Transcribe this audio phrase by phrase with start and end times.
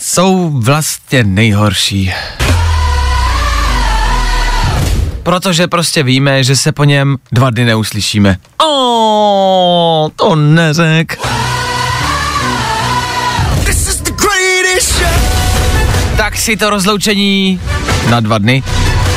[0.00, 2.12] jsou vlastně nejhorší.
[5.22, 8.36] Protože prostě víme, že se po něm dva dny neuslyšíme.
[8.66, 11.18] O, to neřek.
[16.16, 17.60] Tak si to rozloučení
[18.08, 18.62] na dva dny.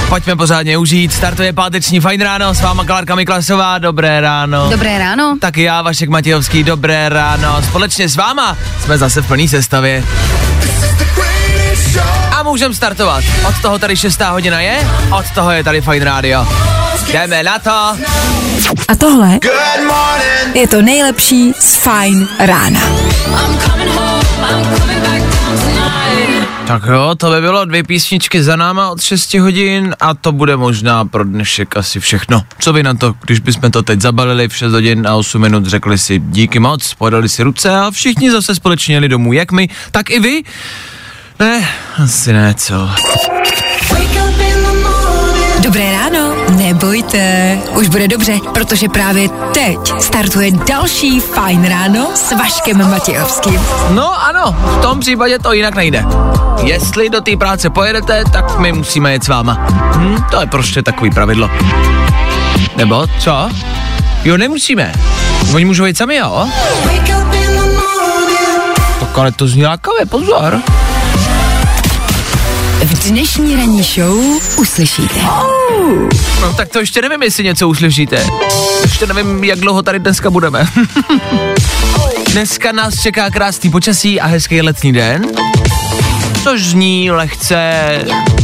[0.09, 1.13] Pojďme pořádně užít.
[1.13, 3.77] Startuje páteční fajn ráno s váma Klárka Miklasová.
[3.77, 4.70] Dobré ráno.
[4.70, 5.38] Dobré ráno.
[5.41, 7.61] Tak já, Vašek Matějovský, dobré ráno.
[7.61, 10.03] Společně s váma jsme zase v plný sestavě.
[12.31, 13.23] A můžeme startovat.
[13.47, 16.47] Od toho tady šestá hodina je, od toho je tady Fine Radio.
[17.11, 17.97] Jdeme na to.
[18.88, 19.39] A tohle
[20.53, 22.81] je to nejlepší z Fajn rána.
[26.67, 30.58] Tak jo, to by bylo dvě písničky za náma od 6 hodin a to bude
[30.58, 32.44] možná pro dnešek asi všechno.
[32.59, 35.66] Co vy na to, když bychom to teď zabalili v 6 hodin a 8 minut,
[35.66, 39.69] řekli si díky moc, podali si ruce a všichni zase společně jeli domů, jak my,
[39.92, 40.44] tak i vy?
[41.42, 41.67] Ne,
[42.03, 42.89] asi ne, co?
[45.59, 52.89] Dobré ráno, nebojte, už bude dobře, protože právě teď startuje další Fajn ráno s Vaškem
[52.89, 53.59] Matějovským.
[53.89, 56.06] No ano, v tom případě to jinak nejde.
[56.64, 59.53] Jestli do té práce pojedete, tak my musíme jet s váma.
[59.97, 61.50] Hm, to je prostě takový pravidlo.
[62.78, 63.50] Nebo co?
[64.23, 64.94] Jo, nemusíme.
[65.53, 66.47] Oni můžou jít sami, jo?
[69.00, 70.62] Tak ale to zní lákavě, pozor.
[73.07, 74.17] Dnešní ranní show
[74.57, 75.19] uslyšíte.
[76.41, 78.28] No tak to ještě nevím, jestli něco uslyšíte.
[78.81, 80.67] Ještě nevím, jak dlouho tady dneska budeme.
[82.31, 85.28] dneska nás čeká krásný počasí a hezký letní den.
[86.44, 87.81] Což zní lehce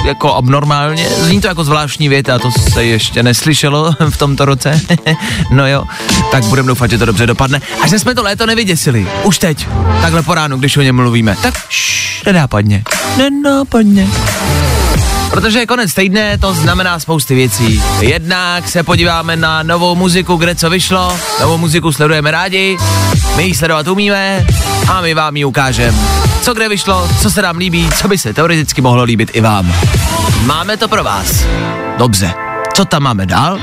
[0.06, 1.10] jako abnormálně.
[1.10, 4.82] Zní to jako zvláštní věta, to se ještě neslyšelo v tomto roce.
[5.52, 5.84] no jo,
[6.32, 7.62] tak budeme doufat, že to dobře dopadne.
[7.82, 9.08] A že jsme to léto nevyděsili.
[9.24, 9.68] Už teď,
[10.02, 11.36] takhle po ránu, když o něm mluvíme.
[11.42, 12.84] Tak šš, nenápadně.
[13.18, 14.08] Nenápadně.
[15.38, 17.84] Protože je konec týdne, to znamená spousty věcí.
[18.00, 21.20] Jednak se podíváme na novou muziku, kde co vyšlo.
[21.42, 22.78] Novou muziku sledujeme rádi,
[23.36, 24.46] my ji sledovat umíme
[24.90, 25.98] a my vám ji ukážeme.
[26.42, 29.74] Co kde vyšlo, co se nám líbí, co by se teoreticky mohlo líbit i vám.
[30.46, 31.46] Máme to pro vás.
[31.98, 32.34] Dobře,
[32.74, 33.60] co tam máme dál?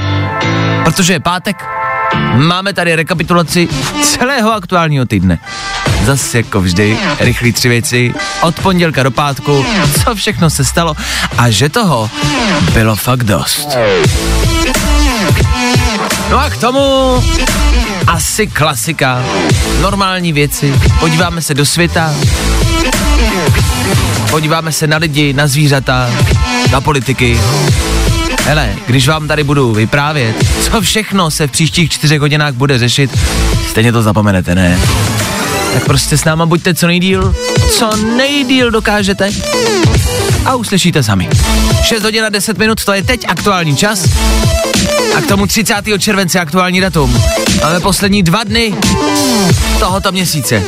[0.84, 1.64] Protože je pátek,
[2.36, 3.68] máme tady rekapitulaci
[4.02, 5.38] celého aktuálního týdne.
[6.04, 9.66] Zase jako vždy, rychlí tři věci, od pondělka do pátku,
[10.04, 10.94] co všechno se stalo
[11.38, 12.10] a že toho
[12.72, 13.68] bylo fakt dost.
[16.30, 17.22] No a k tomu
[18.06, 19.24] asi klasika,
[19.80, 22.14] normální věci, podíváme se do světa,
[24.30, 26.10] podíváme se na lidi, na zvířata,
[26.72, 27.40] na politiky.
[28.44, 33.18] Hele, když vám tady budu vyprávět, co všechno se v příštích čtyřech hodinách bude řešit,
[33.70, 34.80] stejně to zapomenete, ne?
[35.72, 37.34] Tak prostě s náma buďte co nejdíl,
[37.70, 39.30] co nejdíl dokážete
[40.44, 41.28] a uslyšíte sami.
[41.82, 44.04] 6 hodin a 10 minut, to je teď aktuální čas.
[45.16, 45.74] A k tomu 30.
[45.98, 47.22] července aktuální datum.
[47.62, 48.74] Máme poslední dva dny
[49.78, 50.62] tohoto měsíce.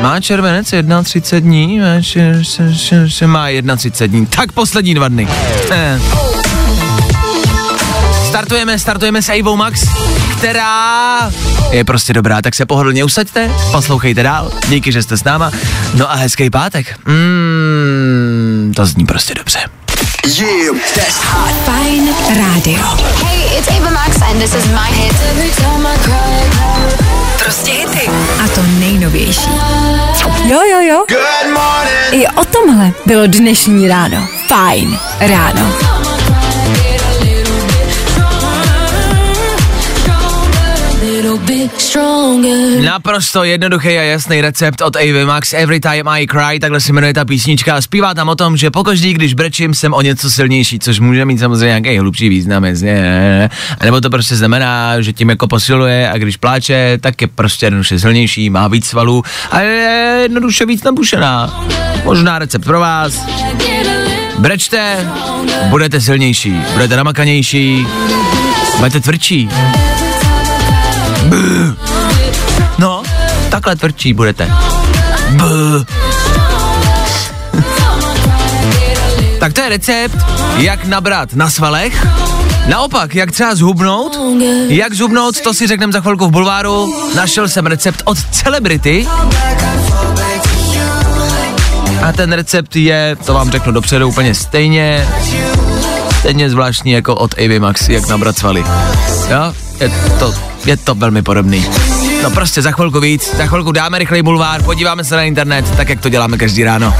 [0.00, 0.74] Má červenec
[1.04, 1.78] 31 dní?
[1.78, 3.46] Má, če, če, če, če, má
[3.76, 4.26] 31 dní.
[4.26, 5.28] Tak poslední dva dny.
[5.70, 6.00] Eh.
[8.28, 9.84] Startujeme, startujeme s Avou Max,
[10.38, 11.30] která
[11.70, 15.50] je prostě dobrá, tak se pohodlně usaďte, poslouchejte dál, díky, že jste s náma,
[15.94, 16.98] no a hezký pátek.
[17.06, 19.58] Mm, to zní prostě dobře.
[21.64, 22.82] Fajn rádio.
[23.24, 25.14] Hey, it's Ava Max and this is my hit.
[25.30, 26.40] Every time I cry.
[27.44, 28.10] Prostě hity.
[28.44, 29.50] A to nejnovější.
[30.44, 31.04] Jo, jo, jo.
[32.12, 34.28] I o tomhle bylo dnešní ráno.
[34.48, 35.89] Fajn ráno.
[42.84, 47.14] Naprosto jednoduchý a jasný recept od Avy Max Every Time I Cry, takhle se jmenuje
[47.14, 50.78] ta písnička a zpívá tam o tom, že pokaždý, když brečím, jsem o něco silnější,
[50.78, 53.50] což může mít samozřejmě nějaký hlubší význam, jasně.
[53.80, 57.66] A nebo to prostě znamená, že tím jako posiluje a když pláče, tak je prostě
[57.66, 61.66] jednoduše silnější, má víc svalů a je jednoduše víc nabušená.
[62.04, 63.26] Možná recept pro vás.
[64.38, 65.10] Brečte,
[65.68, 67.86] budete silnější, budete namakanější,
[68.78, 69.48] budete tvrdší.
[72.78, 73.02] No,
[73.50, 74.50] takhle tvrdší budete.
[79.40, 80.16] Tak to je recept,
[80.56, 82.06] jak nabrat na svalech.
[82.66, 84.18] Naopak, jak třeba zhubnout,
[84.68, 86.94] jak zhubnout, to si řekneme za chvilku v bulváru.
[87.14, 89.06] Našel jsem recept od celebrity.
[92.02, 95.08] A ten recept je, to vám řeknu dopředu úplně stejně,
[96.20, 98.64] stejně zvláštní jako od Avy Max, jak nabrat svaly.
[99.28, 100.34] Jo, je to,
[100.64, 101.66] je to velmi podobný.
[102.22, 105.88] No prostě za chvilku víc, za chvilku dáme rychlej bulvár, podíváme se na internet, tak
[105.88, 106.94] jak to děláme každý ráno.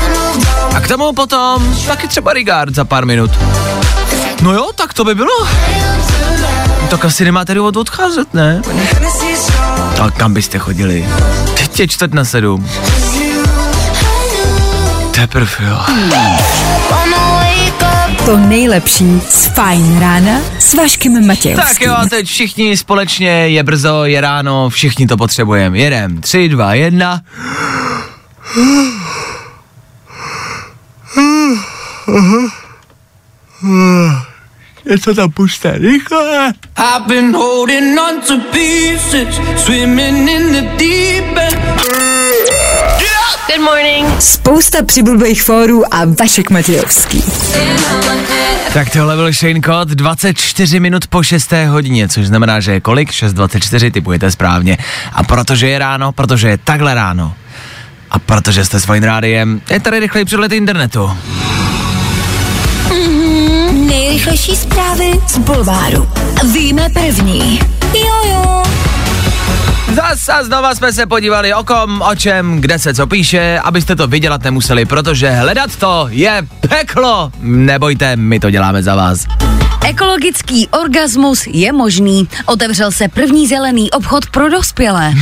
[0.75, 3.31] A k tomu potom taky třeba regard za pár minut.
[4.43, 5.47] No jo, tak to by bylo.
[6.91, 8.63] Tak asi nemáte důvod odcházet, ne?
[10.03, 11.09] A kam byste chodili?
[11.55, 12.71] Teď je čtvrt na sedm.
[15.11, 15.79] Teprv jo.
[18.27, 21.69] To nejlepší z Fajn rána s Vaškem Matějovským.
[21.69, 25.79] Tak jo, a teď všichni společně, je brzo, je ráno, všichni to potřebujeme.
[25.79, 27.21] Jedem, tři, dva, jedna.
[34.85, 36.53] Je to tam pusté, rychle.
[36.77, 42.20] I've been holding on to pieces, swimming in the deep end.
[43.57, 44.21] Good morning.
[44.21, 47.25] Spousta přibulbých fórů a Vašek Matějovský.
[48.75, 51.53] Tak tohle byl Shane Code, 24 minut po 6.
[51.69, 53.11] hodině, což znamená, že je kolik?
[53.11, 54.79] 6.24, typujete správně.
[55.13, 57.35] A protože je ráno, protože je takhle ráno,
[58.11, 61.11] a protože jste s Fine Rádiem, je tady rychlej přehled internetu.
[63.73, 66.09] Nejrychlejší zprávy z Bulváru.
[66.53, 67.61] Víme první.
[67.95, 68.70] Jojo.
[69.95, 73.97] Zas a znova jsme se podívali o kom, o čem, kde se co píše, abyste
[73.97, 77.33] to vydělat nemuseli, protože hledat to je peklo.
[77.41, 79.27] Nebojte, my to děláme za vás.
[79.89, 82.29] Ekologický orgasmus je možný.
[82.47, 85.13] Otevřel se první zelený obchod pro dospělé.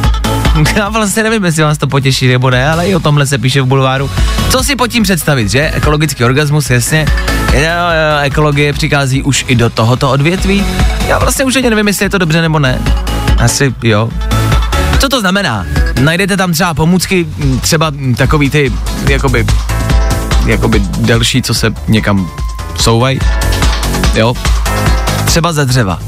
[0.76, 3.62] Já vlastně nevím, jestli vás to potěší nebo ne, ale i o tomhle se píše
[3.62, 4.10] v bulváru.
[4.50, 5.70] Co si pod tím představit, že?
[5.74, 7.06] Ekologický orgasmus, jasně.
[7.52, 10.64] Jo, jo, ekologie přichází už i do tohoto odvětví.
[11.08, 12.78] Já vlastně už ani nevím, jestli je to dobře nebo ne.
[13.44, 14.08] Asi jo.
[14.98, 15.66] Co to znamená?
[16.00, 17.26] Najdete tam třeba pomůcky,
[17.60, 18.72] třeba takový ty,
[19.08, 19.46] jakoby,
[20.46, 22.30] jakoby delší, co se někam
[22.76, 23.18] souvají.
[24.14, 24.34] Jo.
[25.26, 25.98] Třeba ze dřeva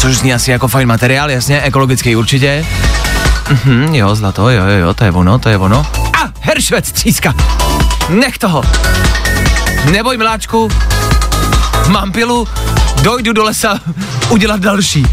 [0.00, 2.66] což zní asi jako fajn materiál, jasně, ekologický určitě.
[3.50, 5.86] Mhm, jo, zlato, jo, jo, jo, to je ono, to je ono.
[6.22, 7.34] A, heršvec, tříska.
[8.08, 8.62] Nech toho.
[9.90, 10.70] Neboj, miláčku,
[11.88, 12.48] mám pilu,
[13.02, 13.78] dojdu do lesa
[14.28, 15.06] udělat další.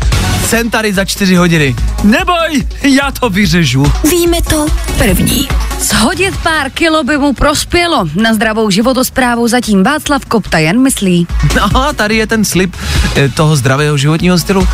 [0.47, 1.75] Jsem tady za čtyři hodiny.
[2.03, 3.91] Neboj, já to vyřežu.
[4.09, 4.65] Víme to
[4.97, 5.47] první.
[5.79, 8.09] Shodit pár kilo by mu prospělo.
[8.15, 11.27] Na zdravou životosprávu zatím Václav Kopta jen myslí.
[11.55, 12.75] No, tady je ten slib
[13.15, 14.67] eh, toho zdravého životního stylu.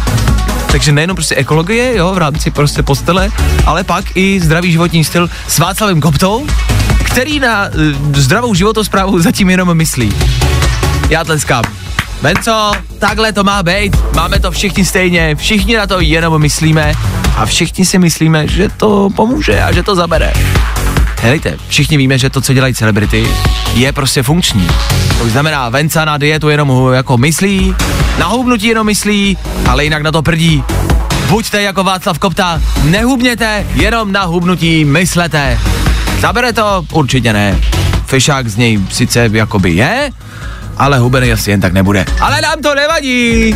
[0.72, 3.30] Takže nejenom prostě ekologie, jo, v rámci prostě postele,
[3.66, 6.48] ale pak i zdravý životní styl s Václavem Koptou,
[7.04, 10.14] který na uh, zdravou životosprávu zatím jenom myslí.
[11.10, 11.64] Já tleskám.
[12.24, 16.94] Venco, takhle to má být, máme to všichni stejně, všichni na to jenom myslíme
[17.36, 20.34] a všichni si myslíme, že to pomůže a že to zabere.
[21.22, 23.28] Helejte, všichni víme, že to, co dělají celebrity,
[23.74, 24.68] je prostě funkční.
[25.20, 27.76] To znamená, Venca na dietu jenom jako myslí,
[28.20, 29.38] na hubnutí jenom myslí,
[29.68, 30.64] ale jinak na to prdí.
[31.30, 35.60] Buďte jako Václav Kopta, nehubněte, jenom na hubnutí myslete.
[36.20, 36.86] Zabere to?
[36.92, 37.60] Určitě ne.
[38.06, 40.10] Fešák z něj sice jakoby je,
[40.78, 42.06] ale hubený asi jen tak nebude.
[42.20, 43.54] Ale nám to nevadí.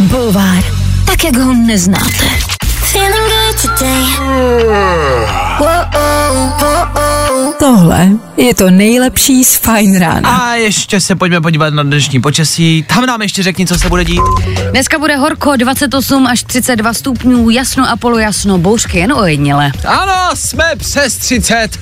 [0.00, 0.64] Bulvár.
[1.04, 2.24] Tak, jak ho neznáte.
[7.58, 10.28] Tohle je to nejlepší z Fajn rána.
[10.28, 12.84] A ještě se pojďme podívat na dnešní počasí.
[12.88, 14.20] Tam nám ještě řekni, co se bude dít.
[14.70, 19.72] Dneska bude horko 28 až 32 stupňů, jasno a polojasno, bouřky jen ojediněle.
[19.86, 21.78] Ano, jsme přes 30.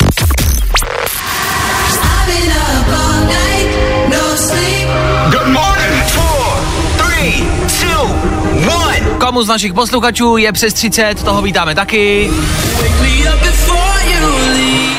[9.28, 9.38] one.
[9.38, 12.30] Komu z našich posluchačů je přes 30, toho vítáme taky.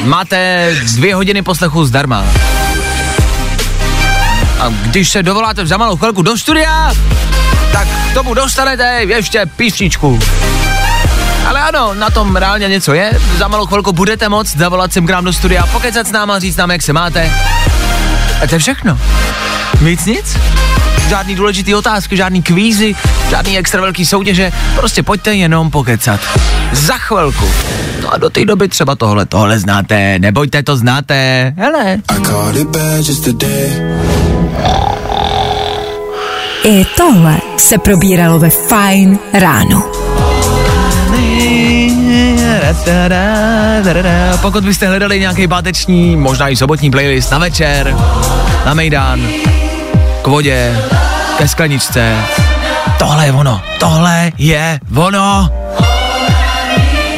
[0.03, 2.25] Máte dvě hodiny poslechu zdarma.
[4.59, 6.93] A když se dovoláte za malou chvilku do studia,
[7.71, 10.19] tak k tomu dostanete ještě písničku.
[11.48, 13.19] Ale ano, na tom reálně něco je.
[13.38, 16.57] Za malou chvilku budete moct zavolat sem k nám do studia, pokecat s náma, říct
[16.57, 17.31] nám, jak se máte.
[18.43, 19.00] A to je všechno.
[19.81, 20.38] Víc nic?
[21.10, 22.96] Žádný důležitý otázky, žádný kvízy,
[23.30, 26.20] žádný extra velký soutěže, prostě pojďte jenom pokecat.
[26.72, 27.46] Za chvilku.
[28.01, 31.54] No a do té doby třeba tohle, tohle znáte, nebojte, to znáte.
[31.58, 31.98] Hele.
[36.63, 39.84] I tohle se probíralo ve Fajn ráno.
[44.42, 47.96] Pokud byste hledali nějaký páteční, možná i sobotní playlist na večer,
[48.66, 49.22] na Mejdán,
[50.22, 50.78] k vodě,
[51.38, 52.16] ke skleničce,
[53.00, 55.50] tohle je ono, tohle je ono.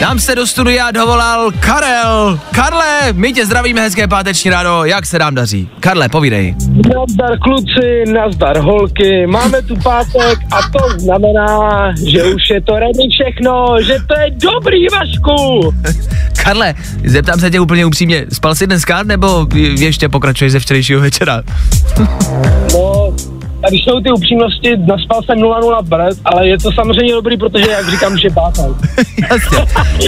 [0.02, 2.40] Nám se do studia dovolal Karel.
[2.52, 5.70] Karle, my tě zdravíme, hezké páteční ráno, jak se nám daří?
[5.80, 6.56] Karle, povídej.
[6.96, 13.10] Nazdar kluci, nazdar holky, máme tu pátek a to znamená, že už je to ready
[13.12, 15.74] všechno, že to je dobrý Vašku.
[16.44, 16.74] Karle,
[17.06, 21.44] zeptám se tě úplně upřímně, spal jsi dneska, nebo ještě pokračuješ ze včerejšího večera?
[22.74, 22.91] No,
[23.62, 27.90] tady jsou ty upřímnosti, naspal jsem 0-0 brz, ale je to samozřejmě dobrý, protože jak
[27.90, 28.66] říkám, že je pátek.
[29.30, 29.66] Jasně.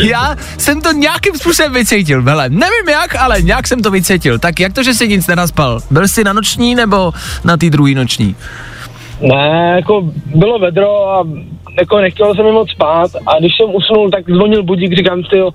[0.10, 4.40] Já jsem to nějakým způsobem vycítil, hele, nevím jak, ale nějak jsem to vycítil.
[4.40, 5.80] Tak jak to, že jsi nic nenaspal?
[5.92, 7.12] Byl jsi na noční nebo
[7.44, 8.36] na té druhé noční?
[9.22, 10.02] Ne, jako
[10.36, 11.24] bylo vedro a
[11.80, 15.38] jako nechtěl jsem mi moc spát a když jsem usnul, tak zvonil budík, říkám si,
[15.38, 15.52] jo,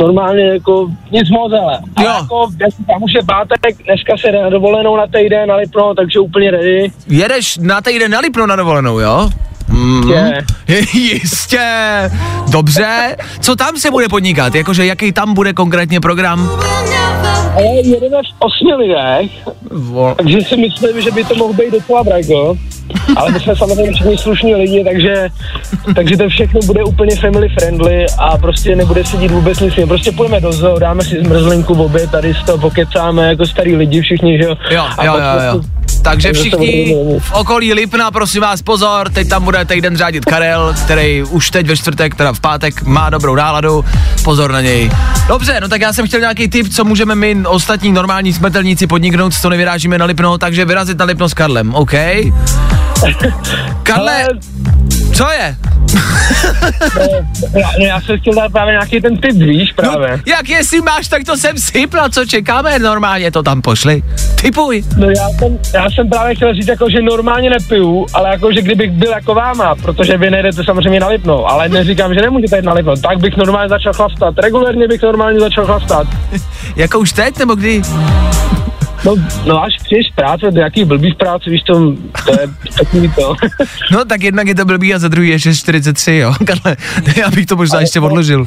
[0.00, 1.78] normálně jako nic moc, ale.
[1.96, 2.10] A Jo.
[2.10, 5.94] jako, jak tam už je pátek, dneska se jde na dovolenou na týden, na Lipno,
[5.94, 6.92] takže úplně ready.
[7.08, 9.28] Jedeš na týden na Lipno na dovolenou, jo?
[9.70, 10.02] Mm,
[10.92, 11.60] jistě.
[12.50, 13.16] Dobře.
[13.40, 14.54] Co tam se bude podnikat?
[14.54, 16.50] Jakože jaký tam bude konkrétně program?
[17.54, 19.30] Ale jedeme v osmi lidech,
[20.16, 22.56] takže si myslím, že by to mohl být docela drago.
[23.16, 25.28] Ale my jsme samozřejmě všichni slušní lidi, takže,
[25.94, 29.74] takže to všechno bude úplně family friendly a prostě nebude sedět vůbec nic.
[29.88, 33.76] Prostě půjdeme do zoo, dáme si zmrzlinku v obě, tady z toho pokecáme jako starý
[33.76, 34.56] lidi všichni, že jo.
[34.70, 35.60] Jo, A jo, jo, jo.
[36.02, 41.22] Takže všichni v okolí Lipna, prosím vás, pozor, teď tam bude týden řádit Karel, který
[41.22, 43.84] už teď ve čtvrtek, teda v pátek, má dobrou náladu,
[44.24, 44.90] pozor na něj.
[45.28, 49.34] Dobře, no tak já jsem chtěl nějaký tip, co můžeme my ostatní normální smrtelníci podniknout,
[49.34, 51.92] co nevyrážíme na Lipno, takže vyrazit na Lipno s Karlem, OK?
[53.82, 54.28] Karle, Ale-
[55.14, 55.56] co je?
[57.60, 60.10] Já, no, já jsem chtěl dát právě nějaký ten tip, víš, právě.
[60.10, 64.02] No, jak jestli máš, tak to jsem syp, na co čekáme, normálně to tam pošli.
[64.42, 64.84] Typuj.
[64.96, 68.62] No já jsem, já jsem právě chtěl říct, jako, že normálně nepiju, ale jako, že
[68.62, 72.64] kdybych byl jako váma, protože vy nejdete samozřejmě na Lipno, ale neříkám, že nemůžete jít
[72.64, 74.34] na Lipno, tak bych normálně začal chlastat.
[74.38, 76.06] Regulérně bych normálně začal chlastat.
[76.76, 77.82] Jako už teď, nebo kdy?
[79.04, 79.14] No,
[79.46, 82.46] no až přijdeš práce, do jaký blbý v práci, víš to, to je
[82.78, 83.34] takový to.
[83.92, 86.76] No tak jednak je to blbý a za druhý je 6.43, jo, Karle,
[87.16, 88.46] já bych to možná ještě odložil.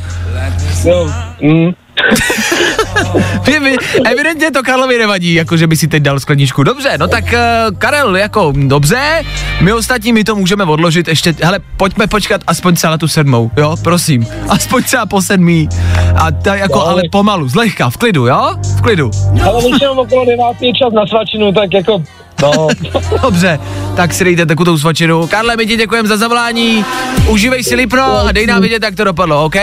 [0.85, 1.71] jo, mm.
[4.11, 6.63] Evidentně to Karlovi nevadí, jako že by si teď dal skleničku.
[6.63, 9.23] Dobře, no tak uh, Karel, jako dobře,
[9.61, 13.75] my ostatní my to můžeme odložit ještě, hele, pojďme počkat aspoň na tu sedmou, jo,
[13.83, 15.69] prosím, aspoň třeba po sedmý.
[16.15, 19.11] A ta jako, Jo, ale ale- pomalu, zlehka, v klidu, jo, v klidu.
[19.45, 22.03] Ale většinou okolo devátý je čas na svačinu, tak jako,
[22.41, 22.67] no,
[23.21, 23.59] Dobře,
[23.95, 25.27] tak si dejte takovou svačinu.
[25.27, 26.85] Karle, my ti děkujeme za zavolání,
[27.29, 29.55] užívej si Lipno a dej nám vědět, jak to dopadlo, OK?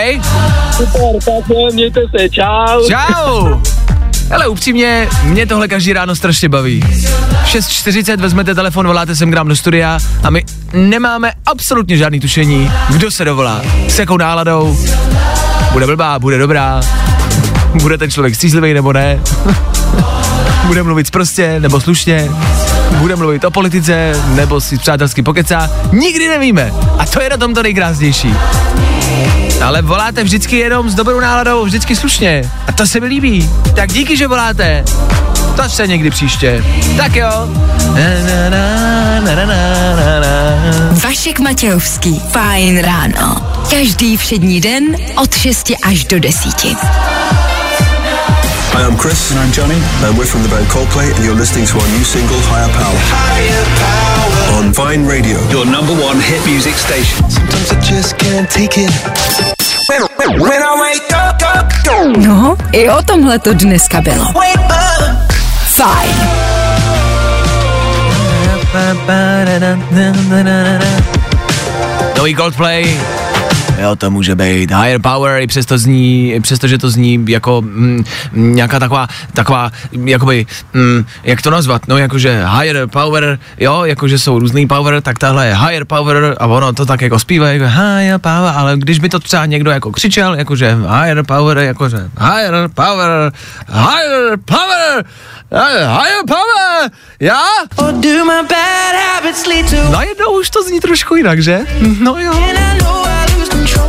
[0.71, 2.87] Super, tak jo, mějte se, čau.
[2.89, 3.59] Čau!
[4.31, 6.83] Ale upřímně, mě tohle každý ráno strašně baví.
[7.45, 12.71] 6.40 vezmete telefon, voláte sem k nám do studia a my nemáme absolutně žádný tušení,
[12.89, 14.77] kdo se dovolá, s jakou náladou,
[15.71, 16.81] bude blbá, bude dobrá,
[17.81, 19.19] bude ten člověk střízlivý nebo ne,
[20.65, 22.29] bude mluvit prostě nebo slušně,
[22.91, 26.73] bude mluvit o politice nebo si přátelsky pokecá, nikdy nevíme.
[26.97, 28.33] A to je na tom to nejkrásnější.
[29.63, 32.51] Ale voláte vždycky jenom s dobrou náladou, vždycky slušně.
[32.67, 33.49] A to se mi líbí.
[33.75, 34.83] Tak díky, že voláte.
[35.55, 36.63] To se někdy příště.
[36.97, 37.29] Tak jo.
[39.21, 39.81] Na, na, na.
[40.91, 42.21] Vašek Matějovský.
[42.31, 43.35] Fajn ráno.
[43.69, 44.83] Každý všední den
[45.15, 46.65] od 6 až do 10.
[48.71, 49.31] Hi, I'm Chris.
[49.31, 49.75] And I'm Johnny.
[50.07, 52.99] And we're from the band Coldplay, and you're listening to our new single, Higher Power.
[54.57, 55.37] On Vine Radio.
[55.51, 57.19] Your number one hit music station.
[57.29, 58.91] Sometimes I just can't take it.
[60.39, 64.25] When I wake up, up, go, No, i o tomhle to dneska bylo.
[65.75, 66.15] Fajn.
[72.17, 73.20] Nový Coldplay.
[73.81, 77.61] Jo, to může být Higher Power, i přesto zní, i přesto, že to zní jako
[77.61, 84.19] mm, nějaká taková, taková, jakoby, mm, jak to nazvat, no jakože Higher Power, jo, jakože
[84.19, 87.65] jsou různý power, tak tahle je Higher Power a ono to tak jako zpívá, jako
[87.65, 92.69] Higher Power, ale když by to třeba někdo jako křičel, jakože Higher Power, jakože Higher
[92.73, 93.31] Power,
[93.67, 95.05] Higher Power,
[95.79, 97.41] Higher Power, já?
[99.91, 101.59] Najednou už to zní trošku jinak, že?
[101.99, 102.33] No jo.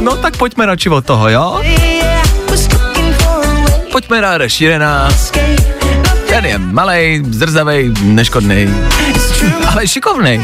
[0.00, 1.44] No tak pojďme radši od toho, jo?
[3.92, 5.08] Pojďme na Reširena.
[6.28, 8.68] Ten je malej, zrzavej, neškodný,
[9.68, 10.40] ale šikovný.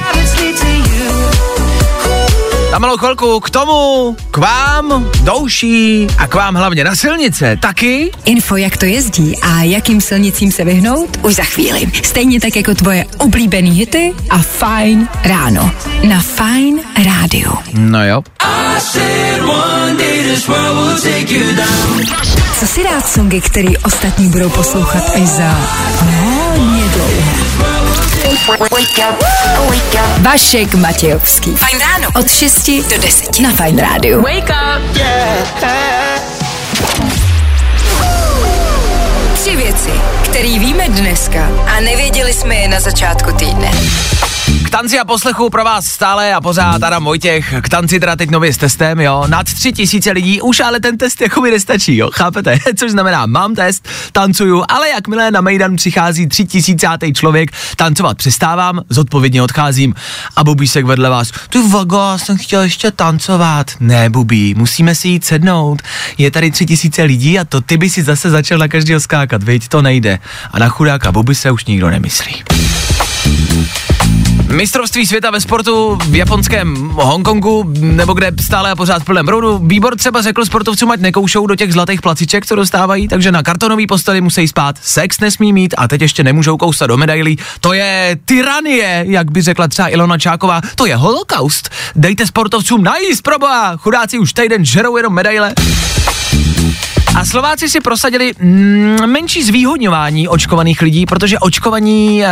[2.71, 8.11] Za malou chvilku k tomu, k vám, douší a k vám hlavně na silnice taky.
[8.25, 11.87] Info, jak to jezdí a jakým silnicím se vyhnout, už za chvíli.
[12.03, 15.71] Stejně tak jako tvoje oblíbený hity a Fine ráno.
[16.09, 17.53] Na Fine rádiu.
[17.75, 18.23] No jo.
[22.61, 25.51] Co si rád songy, který ostatní budou poslouchat až za
[26.11, 27.48] hodně dlouho.
[30.23, 31.57] Vašek Matějovský.
[31.57, 32.09] Fajn ráno.
[32.15, 34.23] Od 6 do 10 na Fajn rádiu.
[34.23, 34.99] Wake up.
[39.35, 39.91] Tři věci,
[40.25, 43.71] které víme dneska a nevěděli jsme je na začátku týdne.
[44.69, 47.55] K tanci a poslechu pro vás stále a pořád Adam Vojtěch.
[47.63, 49.25] K tanci teda teď nově s testem, jo.
[49.29, 52.11] Nad tři tisíce lidí, už ale ten test jako mi nestačí, jo.
[52.13, 52.59] Chápete?
[52.79, 58.81] Což znamená, mám test, tancuju, ale jakmile na Mejdan přichází tři tisícátý člověk, tancovat přestávám,
[58.89, 59.95] zodpovědně odcházím
[60.37, 61.33] a Bubísek vedle vás.
[61.49, 63.71] Ty vago, jsem chtěl ještě tancovat.
[63.81, 65.83] Ne, Bubí, musíme si jít sednout.
[66.19, 69.43] Je tady tři tisíce lidí a to ty by si zase začal na každého skákat,
[69.43, 69.69] viď?
[69.69, 70.19] To nejde.
[70.51, 72.45] A na chudáka Buby se už nikdo nemyslí.
[74.49, 79.59] Mistrovství světa ve sportu v japonském Hongkongu, nebo kde stále a pořád v plném proudu.
[79.59, 83.87] Výbor třeba řekl sportovcům, ať nekoušou do těch zlatých placiček, co dostávají, takže na kartonový
[83.87, 87.39] postely musí spát, sex nesmí mít a teď ještě nemůžou kousat do medailí.
[87.61, 91.71] To je tyranie, jak by řekla třeba Ilona Čáková, to je holokaust.
[91.97, 95.55] Dejte sportovcům najíst, proboha, chudáci už týden žerou jenom medaile.
[97.19, 102.29] A Slováci si prosadili mm, menší zvýhodňování očkovaných lidí, protože očkovaní uh,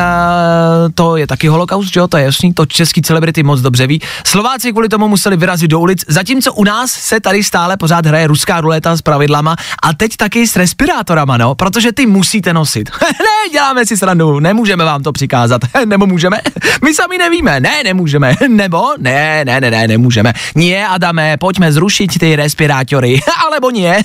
[0.94, 4.00] to je taky holokaust, že jo, to je jasný, to český celebrity moc dobře ví.
[4.26, 8.26] Slováci kvůli tomu museli vyrazit do ulic, zatímco u nás se tady stále pořád hraje
[8.26, 12.90] ruská ruleta s pravidlama a teď taky s respirátorama, no, protože ty musíte nosit.
[13.02, 16.40] ne, děláme si srandu, nemůžeme vám to přikázat, nebo můžeme?
[16.84, 20.32] My sami nevíme, ne, nemůžeme, nebo ne, ne, ne, ne, nemůžeme.
[20.54, 24.02] Nie, Adame, pojďme zrušit ty respirátory, alebo nie.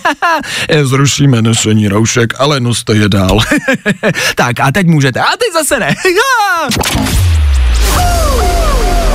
[0.84, 3.40] Zrušíme nošení roušek, ale noste je dál.
[4.36, 5.20] tak a teď můžete.
[5.20, 5.96] A teď zase ne.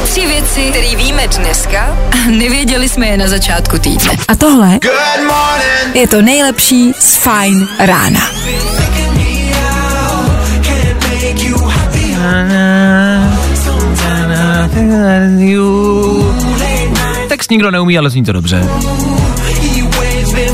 [0.04, 4.12] Tři věci, které víme dneska a nevěděli jsme je na začátku týdne.
[4.28, 4.78] A tohle
[5.94, 8.20] je to nejlepší z Fine rána.
[17.28, 18.68] Text nikdo neumí, ale zní to dobře.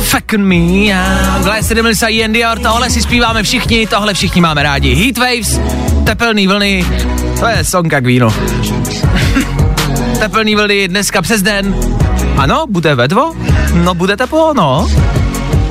[0.03, 0.95] Fucking me.
[1.43, 4.95] Glass Remilsa Ian Dior, tohle si zpíváme všichni, tohle všichni máme rádi.
[4.95, 5.61] Heatwaves,
[6.05, 6.87] tepelný vlny,
[7.41, 8.35] to je song jak víno.
[10.19, 11.75] tepelný vlny dneska přes den.
[12.37, 13.35] Ano, bude vedvo?
[13.75, 14.89] No, bude teplo, no.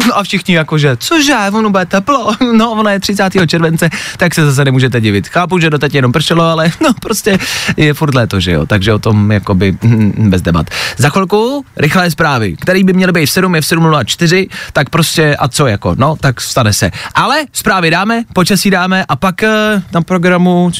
[0.08, 3.30] No a všichni jakože, cože, ono bude teplo, no ono je 30.
[3.48, 5.28] července, tak se zase nemůžete divit.
[5.28, 7.38] Chápu, že doteď jenom pršelo, ale no prostě
[7.78, 10.70] je furt léto, že jo, takže o tom jakoby hm, bez debat.
[10.98, 15.36] Za chvilku rychlé zprávy, které by měly být v 7, je v 7.04, tak prostě
[15.36, 16.92] a co jako, no, tak stane se.
[17.16, 20.72] Ale zprávy dáme, počasí dáme a pak uh, na programu,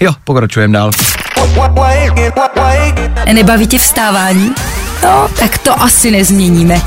[0.00, 0.90] jo, pokračujeme dál.
[3.32, 4.54] Nebaví tě vstávání?
[5.02, 6.82] No, tak to asi nezměníme.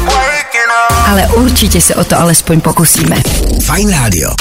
[0.90, 3.16] Ale určitě se o to alespoň pokusíme.
[3.66, 4.32] Fajn rádio.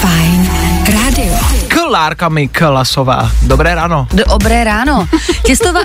[0.00, 0.50] Fajn
[0.92, 1.34] rádio.
[1.68, 3.30] Klárka Mikalasová.
[3.42, 4.06] Dobré ráno.
[4.28, 5.08] Dobré ráno.
[5.44, 5.80] Těstova...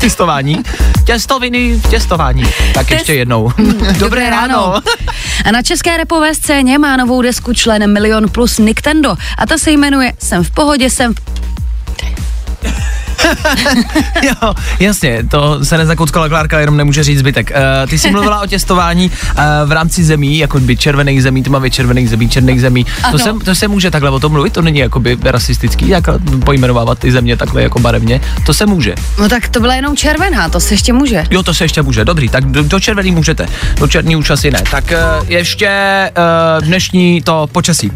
[0.00, 0.62] Těstování.
[1.04, 2.44] Těstoviny v těstování.
[2.74, 3.52] Tak ještě jednou.
[3.98, 4.74] Dobré ráno.
[5.44, 9.70] A na české repové scéně má novou desku člen Milion plus Nintendo a ta se
[9.70, 11.43] jmenuje Jsem v pohodě, jsem v...
[14.22, 17.50] jo, jasně, to se nezakuckala Klárka, jenom nemůže říct zbytek.
[17.50, 21.70] Uh, ty jsi mluvila o těstování uh, v rámci zemí, jako by červených zemí, tmavě
[21.70, 22.86] červených zemí, černých zemí.
[23.10, 26.04] To se, to se může takhle o tom mluvit, to není jakoby rasistický, jak
[26.44, 28.20] pojmenovávat ty země takhle jako barevně.
[28.46, 28.94] To se může.
[29.20, 31.24] No tak to byla jenom červená, to se ještě může.
[31.30, 33.46] Jo, to se ještě může, dobrý, tak do, do červený můžete,
[33.80, 34.62] do černý už asi ne.
[34.70, 36.10] Tak uh, ještě
[36.58, 37.92] uh, dnešní to počasí.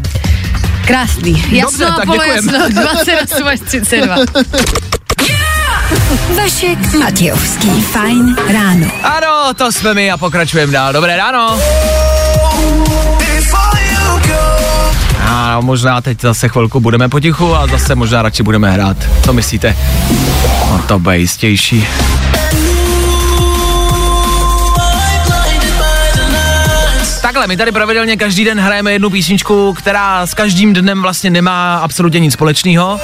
[0.85, 1.43] Krásný.
[1.51, 2.81] Jasno tak a polojasno, děkujeme.
[2.81, 4.15] 28 až 32.
[6.37, 7.81] Vašek Matějovský.
[7.81, 8.87] Fajn ráno.
[9.03, 10.93] Ano, to jsme my a pokračujeme dál.
[10.93, 11.59] Dobré ráno.
[15.25, 18.97] A možná teď zase chvilku budeme potichu a zase možná radši budeme hrát.
[19.25, 19.75] Co myslíte?
[20.71, 21.87] No to bude jistější.
[27.29, 31.77] Takhle, my tady pravidelně každý den hrajeme jednu písničku, která s každým dnem vlastně nemá
[31.77, 32.99] absolutně nic společného.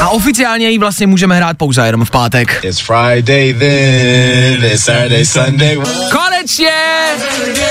[0.00, 2.60] A oficiálně ji vlastně můžeme hrát pouze jenom v pátek.
[2.64, 5.78] It's Friday then, it's Saturday, Sunday.
[6.12, 6.72] Konečně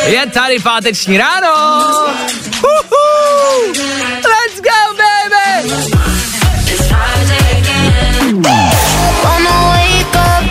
[0.05, 1.53] je tady páteční ráno.
[2.59, 3.73] Uhu.
[4.15, 5.69] Let's go, baby!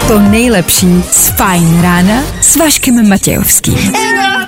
[0.09, 3.93] To nejlepší z Fajn rána s Vaškem Matějovským.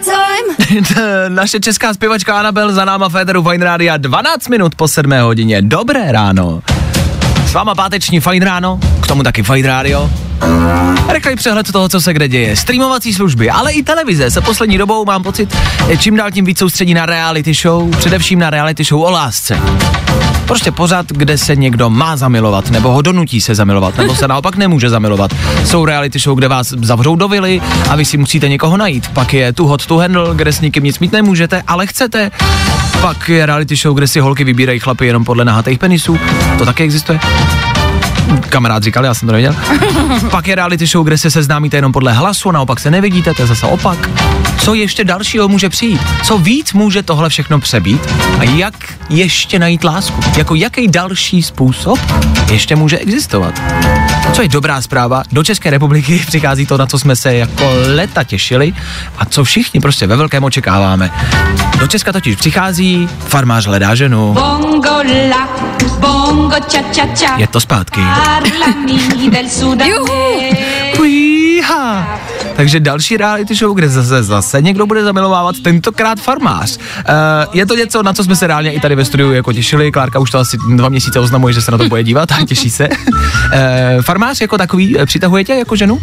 [1.29, 5.63] Naše česká zpěvačka Anabel za náma Féteru Fine Rádia 12 minut po 7 hodině.
[5.63, 6.63] Dobré ráno.
[7.47, 10.11] S váma páteční Fine Ráno, k tomu taky Fine Radio.
[11.09, 12.57] Rychlej přehled toho, co se kde děje.
[12.57, 15.57] Streamovací služby, ale i televize se poslední dobou, mám pocit,
[15.99, 19.61] čím dál tím víc soustředí na reality show, především na reality show o lásce.
[20.47, 24.57] Prostě pořád, kde se někdo má zamilovat, nebo ho donutí se zamilovat, nebo se naopak
[24.57, 25.35] nemůže zamilovat.
[25.65, 29.09] Jsou reality show, kde vás zavřou do vily a vy si musíte někoho najít.
[29.09, 32.31] Pak je tu hot to handle, kde s nikým nic mít nemůžete, ale chcete.
[33.01, 36.19] Pak je reality show, kde si holky vybírají chlapy jenom podle nahatých penisů.
[36.59, 37.21] To taky existuje
[38.41, 39.55] kamarád říkal, já jsem to nevěděl.
[40.31, 43.47] Pak je reality show, kde se seznámíte jenom podle hlasu, naopak se nevidíte, to je
[43.47, 44.11] zase opak.
[44.59, 46.01] Co ještě dalšího může přijít?
[46.23, 48.01] Co víc může tohle všechno přebít?
[48.39, 48.75] A jak
[49.09, 50.21] ještě najít lásku?
[50.37, 51.99] Jako jaký další způsob
[52.51, 53.63] ještě může existovat?
[54.33, 58.25] Co je dobrá zpráva, do České republiky přichází to, na co jsme se jako leta
[58.25, 58.75] těšili
[59.19, 61.11] a co všichni prostě ve velkém očekáváme.
[61.79, 64.33] Do Česka totiž přichází farmář hledá ženu.
[64.33, 65.49] Bongo la,
[65.99, 67.37] bongo cha cha cha.
[67.37, 68.01] Je to zpátky.
[69.49, 69.91] Sudane.
[71.01, 72.19] Ujíha.
[72.57, 76.77] Takže další reality show, kde zase, zase někdo bude zamilovávat, tentokrát farmář.
[76.77, 76.83] Uh,
[77.53, 79.93] je to něco, na co jsme se reálně i tady ve studiu jako těšili.
[79.93, 82.71] Klárka už to asi dva měsíce oznamuje, že se na to bude dívat a těší
[82.71, 82.89] se.
[82.89, 82.95] Uh,
[84.03, 86.01] farmář jako takový eh, přitahuje tě jako ženu?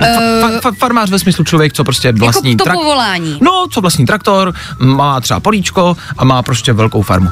[0.00, 3.38] Fa- fa- fa- farmář ve smyslu člověk, co prostě vlastní jako to trak- povolání.
[3.40, 7.28] No, co vlastní traktor, má třeba políčko a má prostě velkou farmu.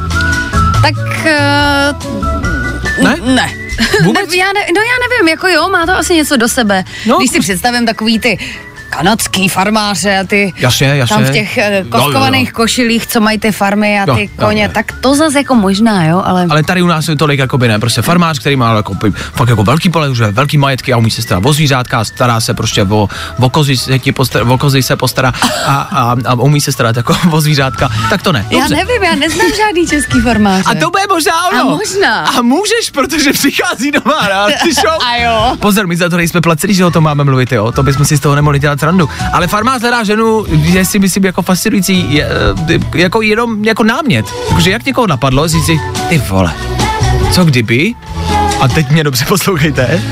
[0.83, 2.23] Tak uh,
[3.05, 3.17] Ne?
[3.35, 3.62] ne.
[4.05, 4.31] Vůbec?
[4.31, 6.85] ne, já ne, no já nevím, jako jo, má to asi něco do sebe.
[7.07, 7.19] No.
[7.19, 8.39] Když si představím takový ty
[8.97, 11.17] kanadský farmáře a ty Jasně, jasně.
[11.17, 12.55] tam v těch eh, Jo, jo, koskovaných jo.
[12.55, 14.71] košilích, co mají ty farmy a Jo, ty jo, koně, jo.
[14.75, 16.47] tak to zase jako možná, jo, ale...
[16.51, 18.95] Ale tady u nás je tolik jako by ne, prostě farmář, který má jako,
[19.35, 22.41] fakt jako velký pole, už je velký majetky a umí se starat o zvířátka, stará
[22.41, 23.09] se prostě o,
[23.41, 25.33] o, kozy, se ti postará, o kozy se postará
[25.67, 28.47] a, a, a, umí se starat jako o zvířátka, tak to ne.
[28.51, 28.75] já Dobře.
[28.77, 30.65] nevím, já neznám žádný český farmáře.
[30.67, 31.61] A to bude možná ono.
[31.61, 32.25] A možná.
[32.39, 34.21] A můžeš, protože přichází nová
[34.75, 34.99] show.
[35.07, 35.57] A jo.
[35.61, 37.73] Pozor, my za to nejsme placeni, že o tom máme mluvit, jo.
[37.73, 39.09] To bychom si z toho nemohli dělat srandu.
[39.33, 42.27] Ale farmář hledá ženu, je si myslím jako fascinující, je,
[42.71, 44.27] eh, jako jenom jako námět.
[44.49, 46.53] Jakože jak někoho napadlo, říct si, ty vole,
[47.33, 47.95] co kdyby,
[48.61, 50.03] a teď mě dobře poslouchejte,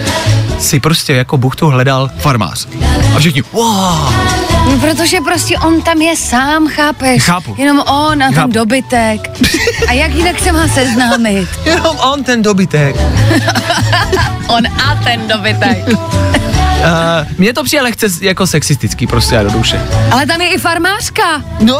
[0.59, 2.68] si prostě jako buchtu hledal farmář.
[3.16, 4.14] A všichni, wow,
[4.66, 7.22] No, protože prostě on tam je sám, chápeš?
[7.22, 7.54] Chápu.
[7.59, 9.30] Jenom on a ten dobytek.
[9.88, 11.48] A jak jinak se má seznámit?
[11.64, 12.96] jenom on ten dobytek.
[14.50, 15.88] On a ten dobytek.
[15.88, 15.94] Uh,
[17.38, 19.80] mně to přijde lehce jako sexistický prostě a do duše.
[20.10, 21.42] Ale tam je i farmářka.
[21.60, 21.78] No,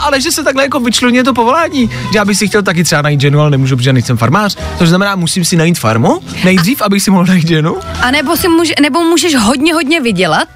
[0.00, 1.90] ale že se takhle jako vyčluje to povolání.
[2.12, 4.56] Že já bych si chtěl taky třeba najít ženu, ale nemůžu, protože nejsem farmář.
[4.78, 7.76] To znamená, musím si najít farmu nejdřív, abych si mohl najít ženu.
[8.02, 10.48] A nebo, si může, nebo můžeš hodně, hodně vydělat,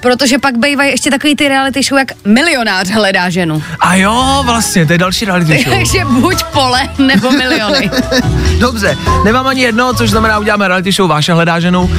[0.00, 3.62] protože pak bývají ještě takový ty reality show, jak milionář hledá ženu.
[3.80, 5.74] A jo, vlastně, to je další reality show.
[5.78, 7.90] Takže buď pole, nebo miliony.
[8.58, 11.82] Dobře, nemám ani jedno, což znamená, uděláme reality show Váša hledá ženu.
[11.82, 11.90] Uh,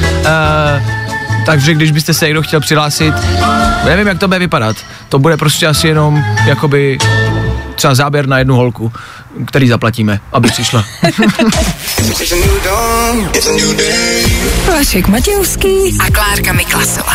[1.45, 3.13] takže když byste se někdo chtěl přihlásit,
[3.85, 4.77] nevím, jak to bude vypadat.
[5.09, 6.97] To bude prostě asi jenom, jakoby,
[7.75, 8.91] třeba záběr na jednu holku,
[9.45, 10.85] který zaplatíme, aby přišla.
[14.71, 17.13] Vašek Matějovský a Klárka Miklasová.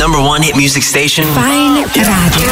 [0.00, 1.26] Number one hit music station.
[1.34, 2.50] Fajn rádio.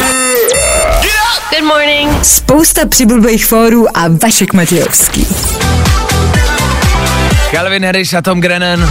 [1.50, 2.24] Good morning.
[2.24, 5.26] Spousta přibulbých fórů a Vašek Matějovský.
[7.50, 8.90] Calvin Harris a Tom Grennan.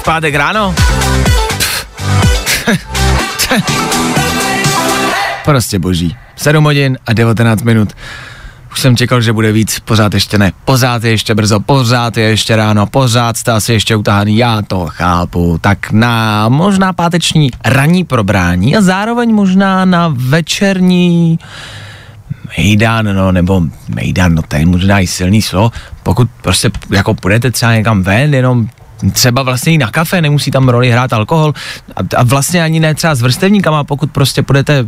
[0.00, 0.74] V pátek ráno.
[5.44, 6.16] prostě boží.
[6.36, 7.92] 7 hodin a 19 minut.
[8.72, 10.52] Už jsem čekal, že bude víc, pořád ještě ne.
[10.64, 14.86] Pořád je ještě brzo, pořád je ještě ráno, pořád jste asi ještě utahaný, já to
[14.86, 15.58] chápu.
[15.60, 21.38] Tak na možná páteční ranní probrání a zároveň možná na večerní
[22.58, 23.62] mejdan, no, nebo
[23.94, 28.34] mejdan, no to je možná i silný slovo, pokud prostě jako půjdete třeba někam ven,
[28.34, 28.68] jenom
[29.12, 31.54] třeba vlastně i na kafe, nemusí tam roli hrát alkohol
[31.96, 34.86] a, a vlastně ani ne třeba s vrstevníkama, pokud prostě půjdete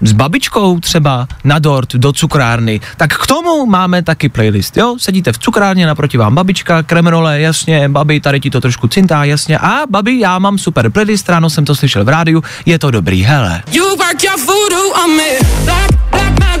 [0.00, 5.32] s babičkou třeba na dort do cukrárny, tak k tomu máme taky playlist, jo, sedíte
[5.32, 9.82] v cukrárně, naproti vám babička, kremrole, jasně, babi, tady ti to trošku cintá, jasně, a
[9.90, 13.62] babi, já mám super playlist, ráno jsem to slyšel v rádiu, je to dobrý, hele.
[13.72, 15.38] You work your voodoo on me.
[15.64, 16.55] Black, black.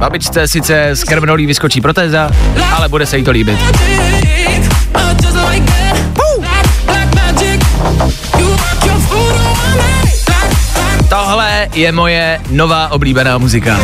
[0.00, 2.30] Babičce sice z krmnolí vyskočí protéza,
[2.72, 3.58] ale bude se jí to líbit.
[11.08, 13.80] Tohle je moje nová oblíbená muzika.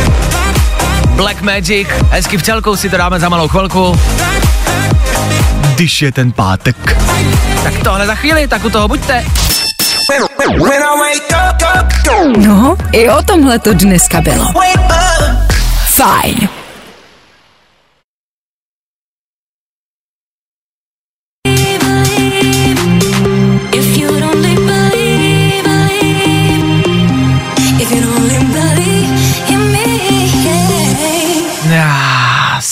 [1.09, 3.99] Black Magic, hezky včelkou si to dáme za malou chvilku.
[5.75, 6.97] Když je ten pátek.
[7.63, 9.25] Tak tohle za chvíli, tak u toho buďte.
[12.37, 14.45] No, i o tomhle to dneska bylo.
[15.97, 16.56] Fajn.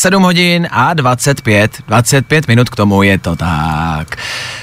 [0.05, 4.15] 7 hodin a 25, 25 minut k tomu je to tak.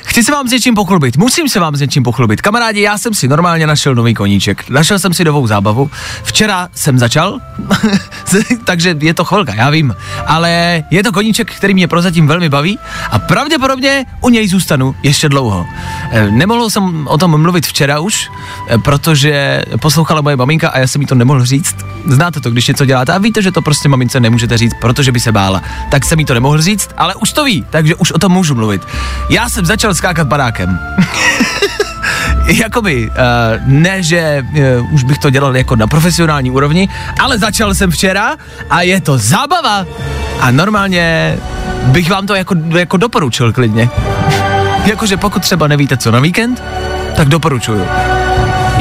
[0.02, 2.40] Chci se vám s něčím pochlubit, musím se vám s něčím pochlubit.
[2.40, 4.68] Kamarádi, já jsem si normálně našel nový koníček.
[4.70, 5.90] Našel jsem si novou zábavu.
[6.22, 7.38] Včera jsem začal,
[8.64, 9.94] takže je to chvilka, já vím.
[10.26, 12.78] Ale je to koníček, který mě prozatím velmi baví
[13.10, 15.66] a pravděpodobně u něj zůstanu ještě dlouho.
[16.10, 18.30] Eh, Nemohl jsem o tom mluvit včera už,
[18.68, 21.76] eh, protože poslouchala moje maminka a já jsem jí to nemohl říct.
[22.06, 25.20] Znáte to, když něco děláte a víte, že to prostě mamince nemůžete říct, protože by
[25.20, 25.62] se bála.
[25.90, 28.54] Tak jsem jí to nemohl říct, ale už to ví, takže už o tom můžu
[28.54, 28.82] mluvit.
[29.30, 30.78] Já jsem začal skákat badákem.
[32.46, 33.16] Jakoby, uh,
[33.66, 34.42] ne, že
[34.80, 36.88] uh, už bych to dělal jako na profesionální úrovni,
[37.20, 38.36] ale začal jsem včera
[38.70, 39.86] a je to zábava.
[40.40, 41.36] A normálně
[41.84, 43.88] bych vám to jako, jako doporučil klidně.
[44.84, 46.62] Jakože pokud třeba nevíte co na víkend,
[47.16, 47.86] tak doporučuju.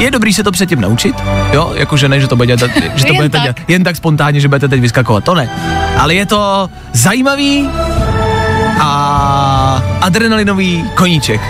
[0.02, 1.16] Je dobrý se to předtím naučit,
[1.52, 3.42] jo, jakože ne, že to, budete, že to Jen budete tak.
[3.42, 5.48] dělat jen tak spontánně, že budete teď vyskakovat, to ne.
[5.98, 7.68] Ale je to zajímavý
[8.80, 11.40] a adrenalinový koníček,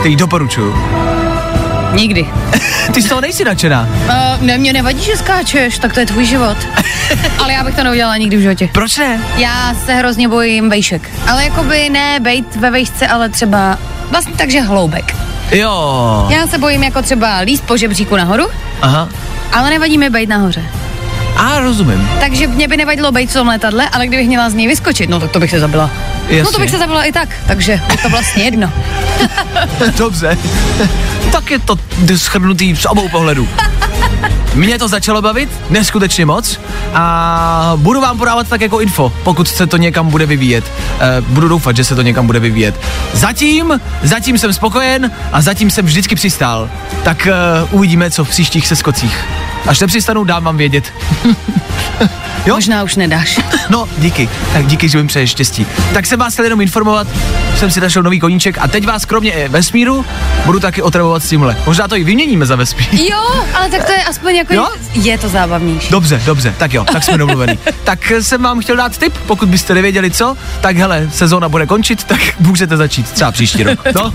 [0.00, 0.74] který doporučuju.
[1.92, 2.26] Nikdy.
[2.94, 3.88] Ty z toho nejsi nadšená.
[4.04, 6.56] Uh, ne, mě nevadí, že skáčeš, tak to je tvůj život.
[7.38, 8.68] Ale já bych to neudělala nikdy v životě.
[8.72, 9.20] Proč ne?
[9.36, 11.10] Já se hrozně bojím vejšek.
[11.28, 13.78] Ale jakoby ne bejt ve vejšce, ale třeba
[14.10, 15.29] vlastně takže hloubek.
[15.52, 16.26] Jo.
[16.30, 18.46] Já se bojím jako třeba líst po žebříku nahoru,
[18.82, 19.08] Aha.
[19.52, 20.62] ale nevadí mi bejt nahoře.
[21.36, 22.08] A rozumím.
[22.20, 25.20] Takže mě by nevadilo bejt v tom letadle, ale kdybych měla z něj vyskočit, no
[25.20, 25.90] tak to bych se zabila.
[26.22, 26.42] Jasně.
[26.42, 28.72] No to bych se zabila i tak, takže je to vlastně jedno.
[29.98, 30.38] Dobře.
[31.32, 31.76] tak je to
[32.16, 33.48] schrnutý z obou pohledů.
[34.54, 36.60] Mě to začalo bavit, neskutečně moc
[36.94, 40.64] a budu vám podávat tak jako info, pokud se to někam bude vyvíjet.
[41.00, 42.80] E, budu doufat, že se to někam bude vyvíjet.
[43.12, 46.70] Zatím, zatím jsem spokojen a zatím jsem vždycky přistál.
[47.02, 47.34] Tak e,
[47.70, 49.24] uvidíme, co v příštích seskocích.
[49.66, 50.92] Až nepřistanu, dám vám vědět.
[52.46, 52.54] jo?
[52.54, 53.40] Možná už nedáš.
[53.68, 54.28] No, díky.
[54.52, 55.66] Tak díky, že mi přeje štěstí.
[55.94, 57.06] Tak jsem vás chtěl jenom informovat,
[57.56, 60.04] jsem si našel nový koníček a teď vás kromě eh, vesmíru
[60.46, 61.56] budu taky otravovat s tímhle.
[61.66, 62.86] Možná to i vyměníme za vesmír.
[62.92, 64.54] Jo, ale tak to je aspoň jako...
[64.54, 64.68] Jo?
[64.94, 65.90] Je to zábavnější.
[65.90, 67.58] Dobře, dobře, tak jo, tak jsme domluveni.
[67.84, 71.66] tak eh, jsem vám chtěl dát tip, pokud byste nevěděli co, tak hele, sezóna bude
[71.66, 73.78] končit, tak můžete začít třeba příští rok.
[73.94, 74.12] No?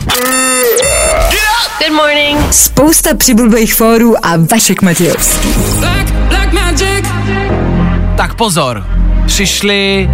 [1.79, 2.53] Good morning.
[2.53, 5.49] Spousta přibulbých fórů a Vašek Matějovský.
[5.79, 7.05] Black, black magic,
[8.17, 8.85] Tak pozor,
[9.25, 10.09] přišli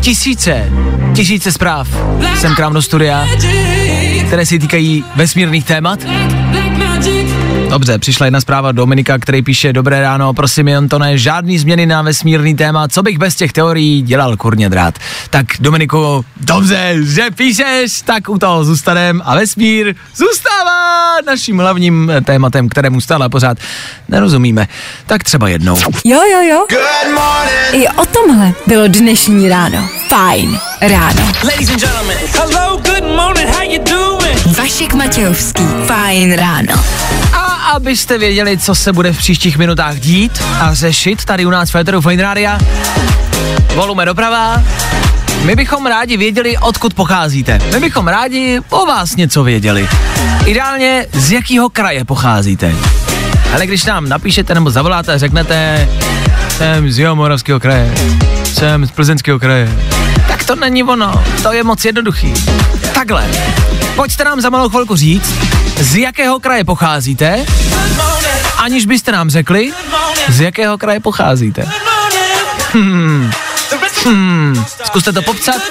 [0.00, 0.72] tisíce,
[1.14, 1.88] tisíce zpráv
[2.36, 3.26] sem k nám do studia,
[4.26, 5.98] které se týkají vesmírných témat.
[7.68, 11.58] Dobře, přišla jedna zpráva od Dominika, který píše Dobré ráno, prosím jen to ne, žádný
[11.58, 14.94] změny na vesmírný téma, co bych bez těch teorií dělal kurně drát.
[15.30, 22.68] Tak Dominiku, dobře, že píšeš, tak u toho zůstanem a vesmír zůstává naším hlavním tématem,
[22.68, 23.58] kterému stále pořád
[24.08, 24.68] nerozumíme.
[25.06, 25.78] Tak třeba jednou.
[26.04, 26.66] Jo, jo, jo.
[27.72, 29.88] I o tomhle bylo dnešní ráno.
[30.08, 31.22] Fajn ráno.
[31.44, 32.16] Ladies and gentlemen.
[32.34, 34.58] Hello, good morning, how you doing?
[34.58, 35.62] Vašek Matějovský.
[35.86, 36.84] Fajn ráno.
[37.32, 37.47] A
[37.78, 41.72] abyste věděli, co se bude v příštích minutách dít a řešit tady u nás v
[41.72, 42.58] Féteru Fine
[43.74, 44.62] volume doprava,
[45.44, 47.58] my bychom rádi věděli, odkud pocházíte.
[47.72, 49.88] My bychom rádi o vás něco věděli.
[50.46, 52.74] Ideálně, z jakého kraje pocházíte.
[53.54, 55.88] Ale když nám napíšete nebo zavoláte a řeknete,
[56.56, 57.94] jsem z Jihomoravského kraje,
[58.44, 59.72] jsem z Plzeňského kraje,
[60.28, 62.34] tak to není ono, to je moc jednoduchý.
[62.94, 63.24] Takhle,
[63.98, 65.34] pojďte nám za malou chvilku říct,
[65.80, 67.44] z jakého kraje pocházíte,
[68.58, 69.72] aniž byste nám řekli,
[70.28, 71.68] z jakého kraje pocházíte.
[72.72, 73.30] Hmm.
[74.04, 74.64] Hmm.
[74.84, 75.62] Zkuste to popsat,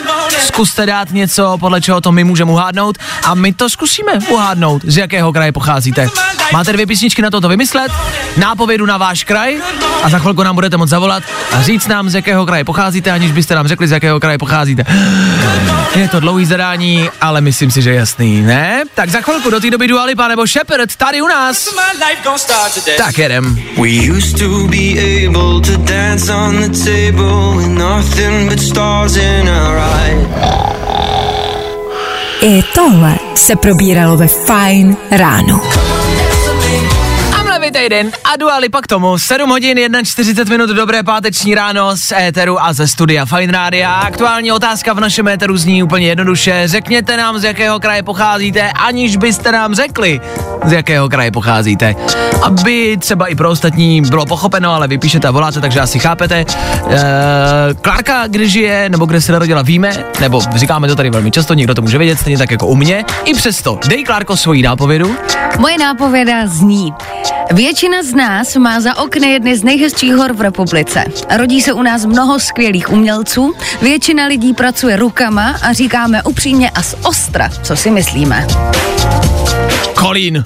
[0.46, 4.98] zkuste dát něco, podle čeho to my můžeme uhádnout a my to zkusíme uhádnout, z
[4.98, 6.10] jakého kraje pocházíte.
[6.54, 7.92] Máte dvě písničky na to to vymyslet,
[8.38, 9.58] nápovědu na váš kraj
[10.04, 13.32] a za chvilku nám budete moct zavolat a říct nám, z jakého kraje pocházíte, aniž
[13.32, 14.84] byste nám řekli, z jakého kraje pocházíte.
[15.96, 18.84] Je to dlouhý zadání, ale myslím si, že jasný, ne?
[18.96, 21.76] Tak za chvilku do té doby Dua Lipa nebo Shepard tady u nás.
[22.98, 23.60] Tak jedem.
[23.82, 24.94] We used to be
[25.26, 27.68] able to dance on the table with
[28.18, 30.28] nothing but stars in our eyes.
[32.42, 35.62] I tohle se probíralo ve Fajn ráno.
[37.58, 39.18] Nový týden a Dua Lipa k tomu.
[39.18, 43.90] 7 hodin 41 minut, dobré páteční ráno z éteru a ze studia Fine Radio.
[43.90, 46.64] Aktuální otázka v našem éteru zní úplně jednoduše.
[46.66, 50.22] Řekněte nám, z jakého kraje pocházíte, aniž byste nám řekli,
[50.66, 51.96] z jakého kraje pocházíte.
[52.44, 56.36] Aby třeba i pro ostatní bylo pochopeno, ale vy píšete a voláte, takže asi chápete.
[56.90, 61.54] Eee, Klárka, kde žije, nebo kde se narodila, víme, nebo říkáme to tady velmi často,
[61.54, 63.06] někdo to může vědět, stejně tak jako u mě.
[63.26, 65.16] I přesto, dej Klárko svoji nápovědu.
[65.60, 66.94] Moje nápověda zní.
[67.54, 71.04] Většina z nás má za okny jedny z nejhezčích hor v republice.
[71.38, 76.82] Rodí se u nás mnoho skvělých umělců, většina lidí pracuje rukama a říkáme upřímně a
[76.82, 78.48] z ostra, co si myslíme.
[79.94, 80.46] Kolín.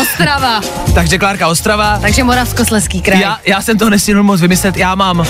[0.00, 0.60] Ostrava.
[0.94, 1.98] Takže Klárka Ostrava.
[1.98, 3.20] Takže Moravskosleský kraj.
[3.20, 5.24] Já, já jsem to nestihl moc vymyslet, já mám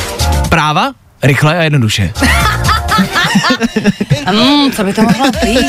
[0.48, 2.12] práva, rychle a jednoduše.
[4.32, 5.66] Mm, co by to mohlo být?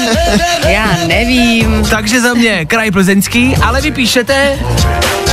[0.67, 1.86] Já nevím.
[1.89, 4.60] Takže za mě kraj plzeňský, ale vy píšete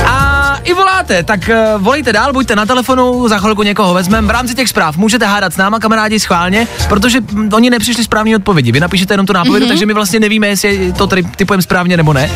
[0.05, 4.27] a i voláte, tak uh, volejte dál, buďte na telefonu, za chvilku někoho vezmeme.
[4.27, 8.35] V rámci těch zpráv můžete hádat s náma, kamarádi, schválně, protože mm, oni nepřišli správní
[8.35, 8.71] odpovědi.
[8.71, 9.69] Vy napíšete jenom tu nápovědu, mm-hmm.
[9.69, 12.31] takže my vlastně nevíme, jestli to tady typujeme správně nebo ne.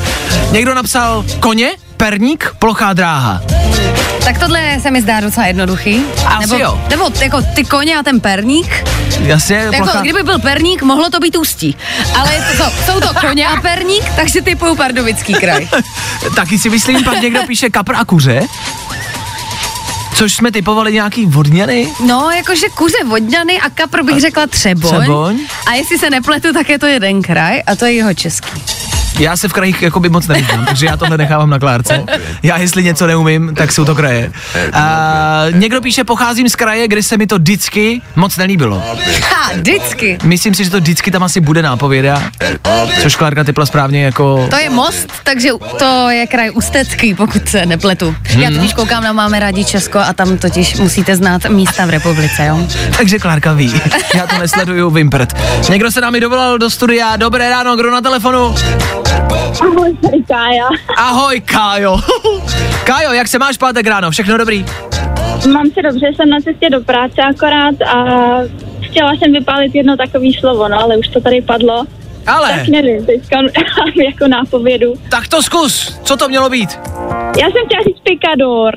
[0.52, 1.72] Někdo napsal koně,
[2.04, 3.42] perník, plochá dráha.
[4.24, 6.04] Tak tohle se mi zdá docela jednoduchý.
[6.26, 6.82] Asi nebo, jo.
[6.90, 8.84] Nebo jako ty koně a ten perník.
[9.20, 10.02] Jasně, Jako, plochá...
[10.02, 11.78] kdyby byl perník, mohlo to být ústí.
[12.20, 15.68] Ale to, jsou to koně a perník, takže typuju Pardubický kraj.
[16.36, 18.42] Taky si myslím, pak někdo píše kapr a kuře.
[20.16, 21.90] Což jsme typovali nějaký vodňany.
[22.06, 25.00] No, jakože kuře vodňany a kapr bych řekla třeboň.
[25.00, 25.40] Třeboň.
[25.68, 28.83] A jestli se nepletu, tak je to jeden kraj a to je jeho český.
[29.20, 32.04] Já se v krajích jakoby moc nevyznám, takže já tohle nechávám na Klárce.
[32.44, 34.32] Já jestli něco neumím, tak jsou to kraje.
[34.74, 38.84] A, někdo píše, pocházím z kraje, kde se mi to vždycky moc nelíbilo.
[39.36, 40.18] Ha, vždycky.
[40.24, 42.24] Myslím si, že to vždycky tam asi bude nápověda,
[43.02, 44.48] což Klárka typla správně jako...
[44.50, 45.50] To je most, takže
[45.80, 48.16] to je kraj Ústecký, pokud se nepletu.
[48.30, 48.60] Já Mhm.
[48.60, 52.60] totiž koukám na Máme rádi Česko a tam totiž musíte znát místa v republice, jo?
[52.98, 53.82] Takže Klárka ví.
[54.16, 55.34] Já to nesleduju, Vimpert.
[55.70, 57.16] Někdo se nám i dovolal do studia.
[57.16, 58.56] Dobré ráno, kdo na telefonu?
[59.62, 60.68] Ahoj, Kája.
[60.98, 61.98] Ahoj, Kájo.
[62.86, 64.12] Kájo, jak se máš pátek ráno?
[64.12, 64.66] Všechno dobrý?
[65.54, 68.06] Mám se dobře, jsem na cestě do práce akorát a
[68.82, 71.86] chtěla jsem vypálit jedno takový slovo, no ale už to tady padlo.
[72.28, 72.50] Ale.
[72.50, 73.38] Tak nevím, teďka
[74.06, 74.94] jako nápovědu.
[75.10, 76.00] Tak to zkus.
[76.04, 76.80] Co to mělo být?
[77.40, 78.74] Já jsem chtěla říct pikador.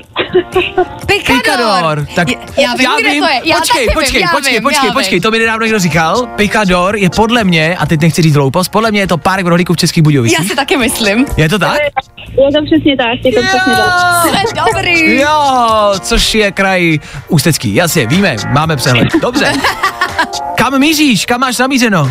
[1.07, 2.07] Pikador.
[2.15, 2.29] Tak
[2.59, 3.41] Já vím, kde to je.
[3.45, 5.23] Já počkej, taky počkej, vím, já počkej, vím, počkej, já počkej, vím.
[5.23, 6.27] to mi nedávno někdo říkal.
[6.37, 9.49] Pikador je podle mě, a teď nechci říct hloupost, podle mě je to párek v
[9.49, 10.39] rohlíku v Českých Budějovicích.
[10.39, 11.27] Já si taky myslím.
[11.37, 11.79] Je to tak?
[12.31, 14.49] Je to přesně tak, je to přesně tak.
[14.49, 15.21] Jsi dobrý.
[15.21, 17.75] Jo, což je kraj Ústecký.
[17.75, 19.09] Jasně, víme, máme přehled.
[19.23, 19.53] Dobře.
[20.55, 21.27] Kam míříš?
[21.27, 22.11] Kam máš namířeno?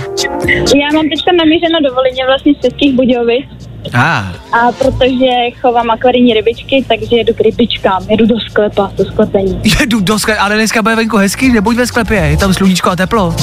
[0.49, 3.45] Já mám teďka namířeno do Volině vlastně z Českých Budějovic.
[3.93, 9.61] A, A protože chovám akvarijní rybičky, takže jedu k rybičkám, jedu do sklepa, do sklepení.
[9.79, 12.95] jedu do sklepa, ale dneska bude venku hezký, nebuď ve sklepě, je tam sluníčko a
[12.95, 13.35] teplo.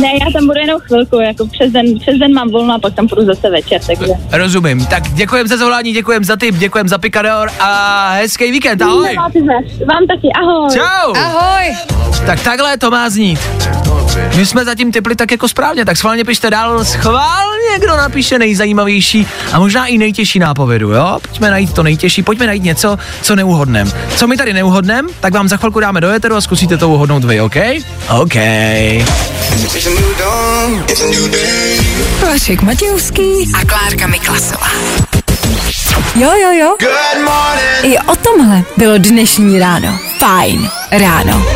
[0.00, 2.94] Ne, já tam budu jenom chvilku, jako přes den, přes den mám volno a pak
[2.94, 4.12] tam půjdu zase večer, takže.
[4.32, 4.86] Rozumím.
[4.86, 9.14] Tak děkujem za zavolání, děkujem za tip, děkujem za Pikador a hezký víkend, ahoj.
[9.86, 10.70] Vám taky, ahoj.
[10.74, 11.12] Čau.
[11.16, 11.76] Ahoj.
[12.26, 13.38] Tak takhle to má znít.
[14.36, 19.26] My jsme zatím typli tak jako správně, tak schválně pište dál, schválně, kdo napíše nejzajímavější
[19.52, 21.18] a možná i nejtěžší nápovědu, jo?
[21.22, 23.92] Pojďme najít to nejtěžší, pojďme najít něco, co neuhodnem.
[24.16, 27.24] Co my tady neuhodnem, tak vám za chvilku dáme do éteru a zkusíte to uhodnout
[27.24, 27.56] vy, OK?
[28.08, 28.34] OK.
[32.22, 34.70] Vašek Matějovský a Klárka Miklasová.
[36.14, 36.76] Jo, jo, jo.
[37.82, 39.98] I o tomhle bylo dnešní ráno.
[40.18, 41.46] Fajn ráno.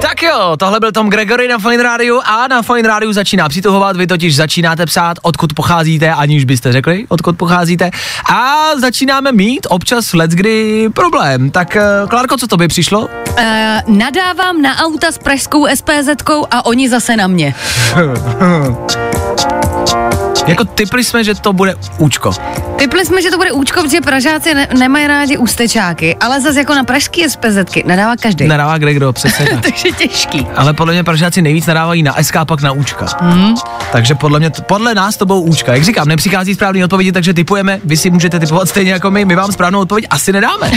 [0.00, 3.96] Tak jo, tohle byl Tom Gregory na Fine Radio a na Fine Radio začíná přituhovat,
[3.96, 7.90] vy totiž začínáte psát, odkud pocházíte, aniž byste řekli, odkud pocházíte
[8.32, 11.50] a začínáme mít občas leckdy problém.
[11.50, 13.00] Tak eh, Klárko, co to by přišlo?
[13.00, 13.08] Uh,
[13.88, 16.08] nadávám na auta s pražskou SPZ
[16.50, 17.54] a oni zase na mě.
[20.46, 22.32] jako typli jsme, že to bude účko.
[22.76, 26.74] Typli jsme, že to bude účko, protože Pražáci ne- nemají rádi ústečáky, ale zase jako
[26.74, 28.46] na pražský SPZky nadává každý.
[28.46, 29.60] Nadává kde kdo, přesně tak.
[29.62, 30.46] Takže těžký.
[30.56, 33.06] Ale podle mě Pražáci nejvíc nadávají na SK, pak na účka.
[33.20, 33.54] Hmm.
[33.92, 35.74] Takže podle mě, podle nás to budou účka.
[35.74, 39.36] Jak říkám, nepřichází správný odpovědi, takže typujeme, vy si můžete typovat stejně jako my, my
[39.36, 40.70] vám správnou odpověď asi nedáme.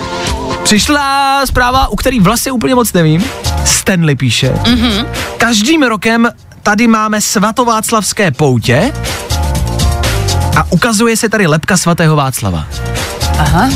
[0.62, 3.24] Přišla zpráva, u který vlastně úplně moc nevím.
[3.64, 4.52] Stanley píše.
[4.68, 5.06] Mhm.
[5.36, 6.28] Každým rokem
[6.62, 8.92] tady máme svatováclavské poutě
[10.56, 12.66] a ukazuje se tady lepka svatého Václava.
[13.38, 13.70] Aha.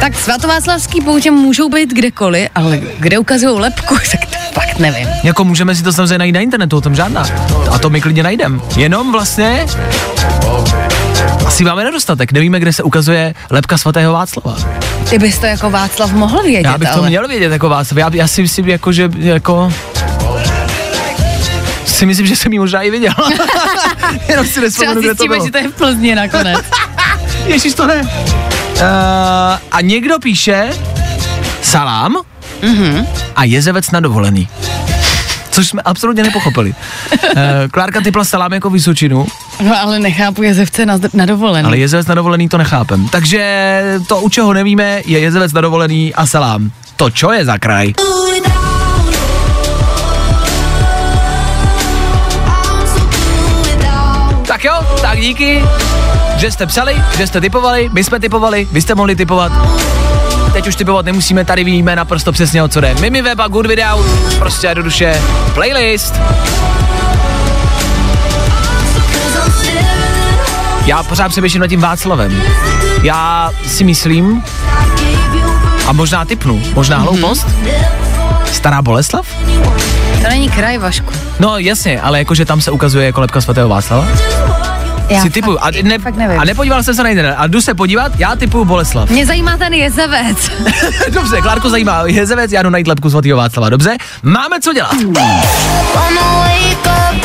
[0.00, 5.08] Tak svatováclavský poutě můžou být kdekoliv, ale kde ukazují lepku, tak to fakt nevím.
[5.22, 7.24] Jako můžeme si to samozřejmě najít na internetu, o tom žádná.
[7.70, 8.62] A to my klidně najdem.
[8.76, 9.66] Jenom vlastně
[11.46, 14.56] Asi máme nedostatek, nevíme, kde se ukazuje lepka svatého Václava.
[15.10, 17.08] Ty bys to jako Václav mohl vědět, Já bych to ale...
[17.08, 19.72] měl vědět jako Václav, já, já si myslím, jako, že jako...
[22.02, 23.12] Si myslím, že jsem ji možná i viděl.
[24.28, 25.44] Jenom si nespomenu, kde to bylo.
[25.46, 26.58] že to je v Plzni nakonec.
[27.46, 27.94] Ježíš, to ne.
[28.02, 28.08] Uh,
[29.72, 30.70] a někdo píše
[31.62, 32.16] salám
[32.62, 33.06] Mhm.
[33.36, 34.48] a jezevec na dovolený.
[35.50, 36.74] Což jsme absolutně nepochopili.
[37.12, 37.40] Uh,
[37.70, 39.26] Klárka typla salám jako Vysočinu,
[39.60, 41.66] No ale nechápu jezevce na, na dovolený.
[41.66, 43.08] ale jezevec na dovolený to nechápem.
[43.08, 46.70] Takže to, u čeho nevíme, je jezevec na dovolený a salám.
[46.96, 47.92] To čo je za kraj?
[47.92, 48.61] Tak
[55.12, 55.62] tak díky,
[56.36, 59.52] že jste psali, že jste typovali, my jsme typovali, vy jste mohli typovat.
[60.52, 62.94] Teď už typovat nemusíme, tady víme naprosto přesně o co jde.
[63.00, 64.06] Mimi Web a Good Without,
[64.38, 65.22] prostě jednoduše
[65.54, 66.14] playlist.
[70.86, 72.42] Já pořád přemýšlím nad tím Václavem.
[73.02, 74.44] Já si myslím,
[75.86, 77.06] a možná typnu, možná Mhm.
[77.06, 77.46] hloupost,
[78.52, 79.26] Stará Boleslav?
[80.22, 81.12] To není kraj, Vašku.
[81.40, 84.06] No jasně, ale jakože tam se ukazuje jako lepka svatého Václava.
[85.08, 85.58] Já si typuju.
[85.60, 85.98] A, ne,
[86.38, 87.34] a nepodíval jsem se na internet.
[87.34, 89.10] A jdu se podívat, já typuju Boleslav.
[89.10, 90.50] Mě zajímá ten jezevec.
[91.12, 93.68] Dobře, Klárko zajímá jezevec, já jdu najít lepku svatého Václava.
[93.68, 94.94] Dobře, máme co dělat.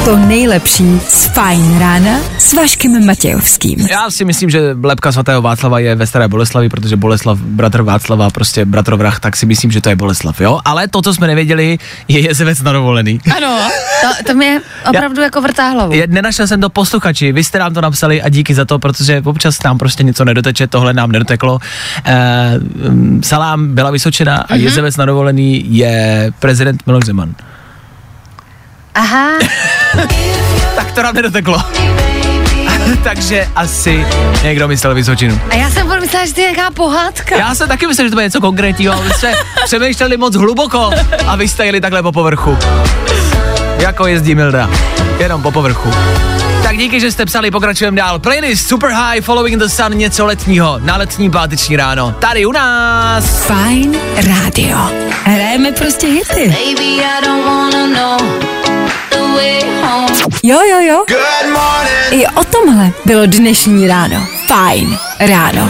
[0.06, 3.80] To nejlepší z Fajn rána s Vaškem Matějovským.
[3.92, 8.30] Já si myslím, že lepka svatého Václava je ve Staré Boleslavi, protože Boleslav, bratr Václava,
[8.30, 10.60] prostě bratrovrah, tak si myslím, že to je Boleslav, jo?
[10.66, 11.78] Ale to, co jsme nevěděli,
[12.08, 13.20] je jezevec na dovolený.
[13.38, 13.58] Ano.
[14.02, 15.94] To, to mě opravdu jako vrtá hlavu.
[15.94, 19.22] Je, nenašel jsem to posluchači, vy jste nám to napsali a díky za to, protože
[19.26, 21.60] občas nám prostě něco nedoteče, tohle nám nedoteklo.
[22.06, 22.60] E,
[23.24, 24.64] salám byla Vysočina a Mhm.
[24.64, 27.36] jezevec na dovolený je prezident Miloš Zeman.
[28.98, 29.30] Aha.
[30.76, 31.64] Tak to nám nedoteklo.
[33.04, 34.06] Takže asi
[34.44, 35.42] někdo myslel Vysočinu.
[35.50, 37.38] A já jsem myslela, že to je nějaká pohádka.
[37.38, 39.34] Já jsem taky myslel, že to bude něco konkrétního, ale jste
[39.66, 40.90] přemýšleli moc hluboko
[41.28, 42.58] a vy jste jeli takhle po povrchu.
[43.80, 44.70] Jako jezdí Milda,
[45.20, 45.94] jenom po povrchu.
[46.64, 48.20] Tak díky, že jste psali, pokračujeme dál.
[48.20, 52.16] Playlist Super High, Following the Sun, něco letního, na letní páteční ráno.
[52.20, 53.26] Tady u nás.
[53.26, 54.78] Fajn rádio.
[55.24, 56.48] Hrajeme prostě hity.
[56.48, 58.57] Baby, I don't wanna know.
[60.44, 61.06] Jo, jo, jo.
[62.12, 64.28] I o tomhle bylo dnešní ráno.
[64.48, 65.70] Fajn ráno.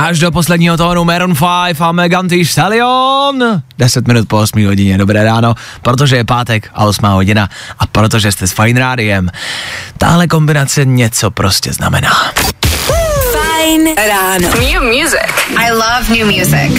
[0.00, 1.34] Až do posledního tónu Maroon
[1.66, 3.62] 5 a Megan Thee Stallion.
[3.78, 7.48] 10 minut po 8 hodině, dobré ráno, protože je pátek a 8 hodina
[7.78, 9.30] a protože jste s Fine Rádiem.
[9.98, 12.10] Tahle kombinace něco prostě znamená.
[13.70, 14.48] Fajn ráno.
[14.48, 15.30] New music.
[15.56, 16.70] I love new music.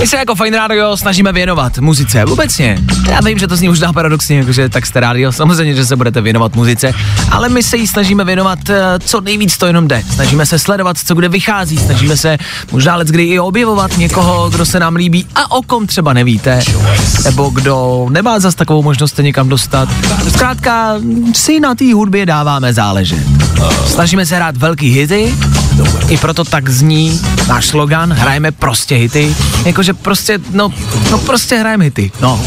[0.00, 2.78] My se jako Fine Radio snažíme věnovat muzice obecně.
[3.10, 6.20] Já vím, že to zní možná paradoxně, jakože tak jste rádio, samozřejmě, že se budete
[6.20, 6.92] věnovat muzice,
[7.30, 10.02] ale my se jí snažíme věnovat eh, co nejvíc to jenom jde.
[10.14, 12.38] Snažíme se sledovat, co kde vychází, snažíme se
[12.72, 16.60] možná let kdy i objevovat někoho, kdo se nám líbí a o kom třeba nevíte,
[17.24, 19.88] nebo kdo nemá zas takovou možnost se někam dostat.
[20.28, 20.94] Zkrátka
[21.34, 23.22] si na té hudbě dáváme záležet.
[23.86, 25.34] Snažíme se hrát velký hity,
[26.08, 30.72] i proto tak zní náš slogan, hrajeme prostě hity, jakože prostě, no,
[31.10, 32.40] no prostě hrajeme hity, no,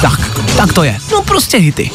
[0.00, 0.20] tak,
[0.56, 1.90] tak to je, no prostě hity.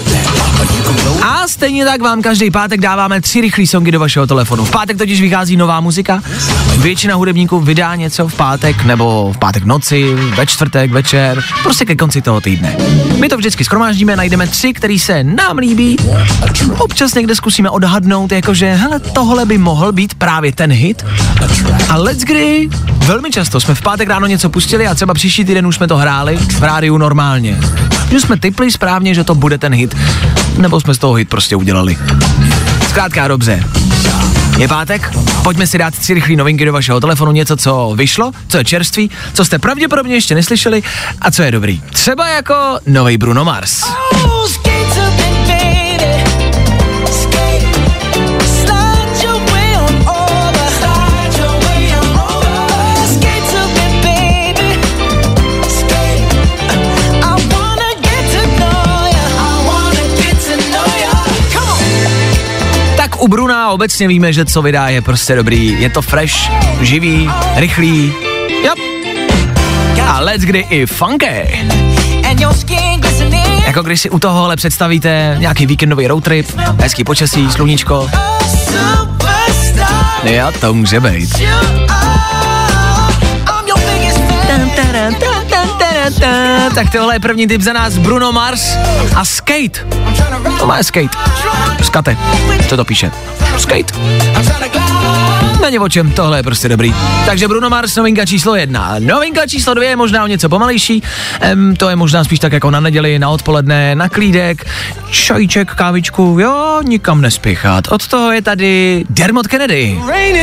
[1.22, 4.66] A stejně tak vám každý pátek dáváme tři rychlé songy do vašeho telefonu.
[4.66, 6.22] V pátek totiž vychází nová muzika,
[6.78, 11.96] většina hudebníků vydá něco v pátek nebo v pátek noci, ve čtvrtek, večer, prostě ke
[11.96, 12.76] konci toho týdne.
[13.20, 15.98] My to vždycky schromáždíme, najdeme tři, který se nám líbí,
[16.78, 21.06] občas někde zkusíme odhadnout, jakože hele, tohle by mohl být právě ten hit.
[21.90, 25.68] A let's kdy, velmi často jsme v pátek ráno něco pustili a třeba příští týden
[25.68, 27.60] už jsme to hráli v rádiu normálně.
[28.12, 29.96] Že jsme typli správně, že to bude ten hit,
[30.58, 31.98] nebo jsme z toho hit prostě udělali.
[32.90, 33.64] Zkrátka dobře.
[34.58, 35.12] Je pátek,
[35.44, 39.10] pojďme si dát tři rychlé novinky do vašeho telefonu, něco, co vyšlo, co je čerství,
[39.34, 40.84] co jste pravděpodobně ještě neslyšeli
[41.22, 41.82] a co je dobrý.
[41.94, 43.82] Třeba jako nový Bruno Mars.
[43.82, 44.33] Tak
[63.24, 65.82] u Bruna obecně víme, že co vydá je prostě dobrý.
[65.82, 66.52] Je to fresh,
[66.82, 68.14] živý, rychlý.
[68.64, 68.78] Yep.
[70.08, 71.66] A let's kdy i funky.
[73.66, 76.52] Jako když si u tohohle představíte nějaký víkendový road trip,
[76.82, 78.10] hezký počasí, sluníčko.
[80.24, 81.30] Jo, to může být.
[86.76, 88.78] Tak tohle je první tip za nás, Bruno Mars
[89.16, 89.88] a Skate.
[90.60, 91.18] To má skate.
[91.84, 92.18] Skate,
[92.70, 93.12] co to píše.
[93.58, 93.94] skate.
[95.62, 96.94] Není o čem, tohle je prostě dobrý.
[97.26, 98.96] Takže Bruno Mars, novinka číslo jedna.
[99.00, 101.04] Novinka číslo dvě je možná o něco pomalejší.
[101.40, 104.66] Em, to je možná spíš tak jako na neděli, na odpoledne, na klídek,
[105.10, 107.88] čajček, kávičku, jo, nikam nespěchat.
[107.88, 110.00] Od toho je tady Dermot Kennedy.
[110.08, 110.36] Rain.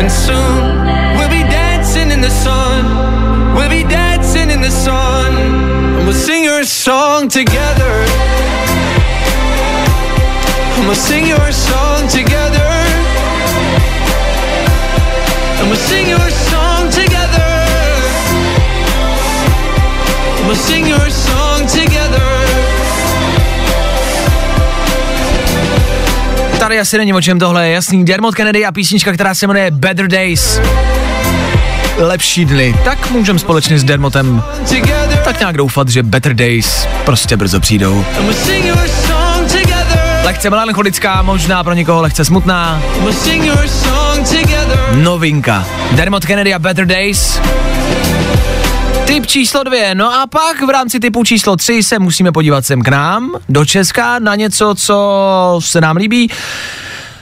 [0.00, 0.86] And soon
[1.18, 2.69] we'll be dancing in the sun.
[4.70, 5.36] Sun.
[5.98, 7.94] And we'll sing your song together.
[10.76, 12.70] And we'll sing your song together.
[15.60, 17.50] And we'll sing your song together.
[20.38, 22.30] And we'll sing your song together.
[26.58, 28.04] Tady asi není o čem tohle, je jasný.
[28.04, 30.60] Dermot Kennedy a písnička, která se jmenuje Better Days.
[32.00, 32.76] Lepší dny.
[32.84, 34.42] Tak můžeme společně s Dermotem
[35.24, 38.04] tak nějak doufat, že Better Days prostě brzo přijdou.
[40.24, 42.82] Lehce melancholická, možná pro někoho lehce smutná.
[44.94, 45.66] Novinka.
[45.92, 47.40] Dermot Kennedy a Better Days.
[49.04, 49.94] Typ číslo dvě.
[49.94, 53.64] No a pak v rámci typu číslo tři se musíme podívat sem k nám, do
[53.64, 56.30] Česka, na něco, co se nám líbí.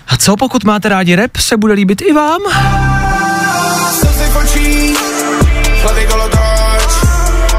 [0.09, 2.41] A co pokud máte rádi rap, se bude líbit i vám?
[4.43, 4.99] Očích,
[5.83, 6.93] hlavy kolotoč.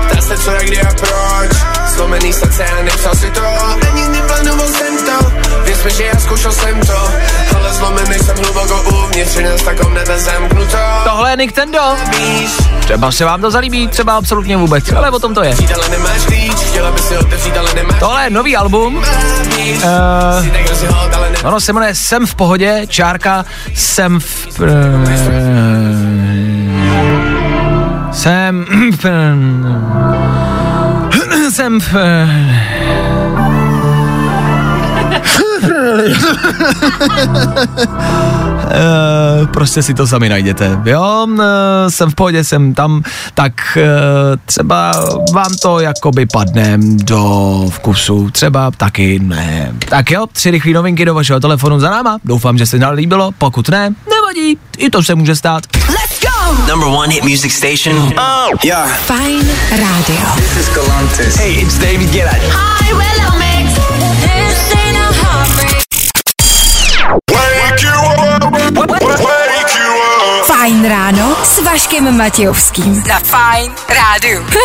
[0.10, 1.52] Ptá se co, jak, kdy a proč.
[1.88, 3.42] Zlomený srdce a nepsal si to.
[3.92, 5.32] Ani neplánoval jsem to.
[5.64, 7.12] Věř mi, že já zkoušel jsem to.
[7.58, 10.78] Ale zlomený jsem hluboko uvnitř nás takom nebe zamknuto.
[11.04, 11.96] Tohle je Nick Tendo.
[12.80, 15.56] Třeba se vám to zalíbí, třeba absolutně vůbec, ale o tom to je.
[18.00, 18.96] Tohle je nový album.
[18.96, 19.04] Uh,
[21.44, 24.60] ono se jmenuje Jsem v pohodě, čárka Jsem v...
[24.60, 25.69] Uh,
[28.20, 28.66] jsem...
[31.52, 31.80] jsem
[38.70, 40.80] Uh, prostě si to sami najděte.
[40.86, 41.40] Jo, uh,
[41.90, 43.84] jsem v pohodě, jsem tam, tak uh,
[44.46, 44.92] třeba
[45.34, 49.72] vám to jakoby padne do vkusu, třeba taky ne.
[49.90, 52.18] Tak jo, tři rychlé novinky do vašeho telefonu za náma.
[52.26, 55.64] Doufám, že se nám líbilo, pokud ne, nevadí, i to se může stát.
[55.76, 56.30] Let's go!
[56.68, 57.98] Number one hit music station.
[57.98, 58.90] Oh, yeah.
[58.90, 60.36] Fajn rádio.
[60.36, 61.36] This is Galantis.
[61.36, 62.36] Hey, it's David Guetta.
[62.52, 63.49] Hi, Mix.
[70.46, 73.04] Fajn ráno s Vaškem Matějovským.
[73.08, 73.72] Na Fajn
[74.24, 74.58] it.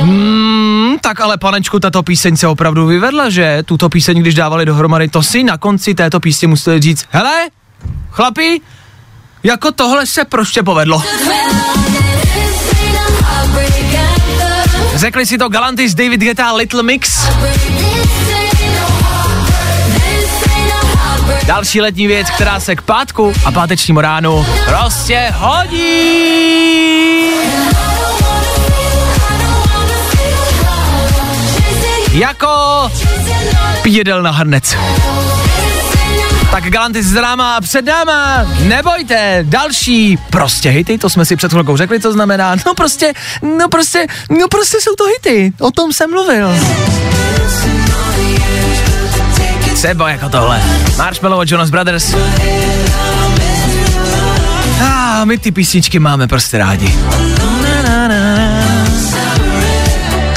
[0.06, 3.62] Hmm, tak ale panečku, tato píseň se opravdu vyvedla, že?
[3.66, 7.48] Tuto píseň, když dávali dohromady, to si na konci této písně museli říct, hele,
[8.10, 8.60] chlapi,
[9.42, 11.02] jako tohle se prostě povedlo.
[14.96, 17.28] Řekli si to Galantis, David Guetta, Little Mix.
[21.46, 25.86] Další letní věc, která se k pátku a pátečnímu ránu prostě hodí.
[32.12, 32.90] Jako
[33.82, 34.76] pídel na hrnec.
[36.56, 41.50] Tak Galantis za náma a před náma, nebojte, další prostě hity, to jsme si před
[41.50, 43.12] chvilkou řekli, co znamená, no prostě,
[43.58, 46.56] no prostě, no prostě jsou to hity, o tom jsem mluvil.
[49.74, 50.62] Třeba jako tohle,
[50.98, 52.14] Marshmallow a Jonas Brothers.
[54.84, 56.94] A my ty písničky máme prostě rádi.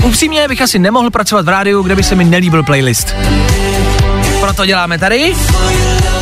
[0.04, 3.16] Upřímně bych asi nemohl pracovat v rádiu, kde by se mi nelíbil playlist.
[4.42, 5.34] Proto děláme tady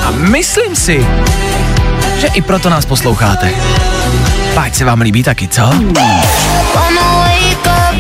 [0.04, 1.08] a myslím si,
[2.20, 3.52] že i proto nás posloucháte.
[4.54, 5.70] Páč se vám líbí taky, co?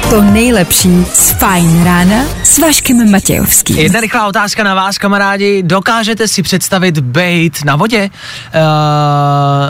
[0.09, 3.77] To nejlepší z Fajn rána s Vaškem Matějovským.
[3.77, 5.63] Jedna rychlá otázka na vás, kamarádi.
[5.63, 8.09] Dokážete si představit bejt na vodě?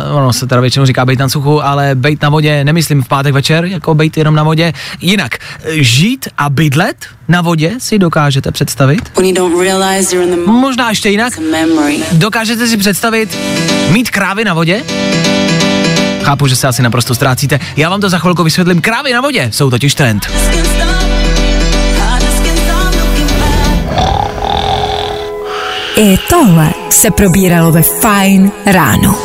[0.09, 3.07] Uh, ono se teda většinou říká bejt na suchu, ale bejt na vodě nemyslím v
[3.07, 4.73] pátek večer, jako bejt jenom na vodě.
[5.01, 5.37] Jinak,
[5.67, 9.11] žít a bydlet na vodě si dokážete představit?
[10.45, 11.39] Možná ještě jinak.
[12.11, 13.37] Dokážete si představit
[13.91, 14.83] mít krávy na vodě?
[16.27, 17.59] Chápu, že se asi naprosto ztrácíte.
[17.77, 18.81] Já vám to za chvilku vysvětlím.
[18.81, 20.27] Krávy na vodě jsou totiž trend.
[25.95, 29.15] I tohle se probíralo ve Fajn ráno.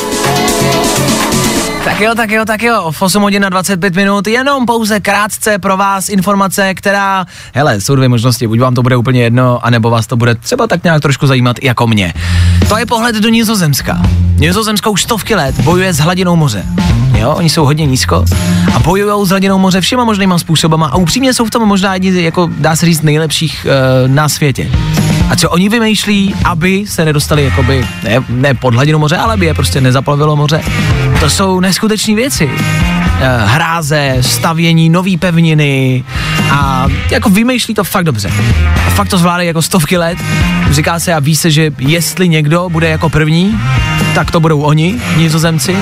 [1.93, 5.59] Tak jo, tak jo, tak jo, v 8 hodin na 25 minut, jenom pouze krátce
[5.59, 9.91] pro vás informace, která, hele, jsou dvě možnosti, buď vám to bude úplně jedno, anebo
[9.91, 12.15] vás to bude třeba tak nějak trošku zajímat jako mě.
[12.69, 14.03] To je pohled do Nizozemska.
[14.37, 16.65] Nizozemsko už stovky let bojuje s hladinou moře.
[17.23, 18.25] Jo, oni jsou hodně nízko
[18.75, 22.23] a bojují s hladinou moře všema možnýma způsobama a upřímně jsou v tom možná jedni,
[22.23, 24.71] jako dá se říct, nejlepších uh, na světě.
[25.31, 29.47] A co oni vymýšlí, aby se nedostali jakoby, ne, ne pod hladinu moře, ale aby
[29.47, 30.63] je prostě nezaplavilo moře,
[31.21, 32.51] to jsou neskutečné věci.
[33.25, 36.05] Eh, hráze, stavění nový pevniny
[36.51, 38.31] a jako vymýšlí to fakt dobře.
[38.87, 40.19] A fakt to zvládají jako stovky let.
[40.71, 43.61] Říká se a ví se, že jestli někdo bude jako první,
[44.15, 45.77] tak to budou oni, nizozemci.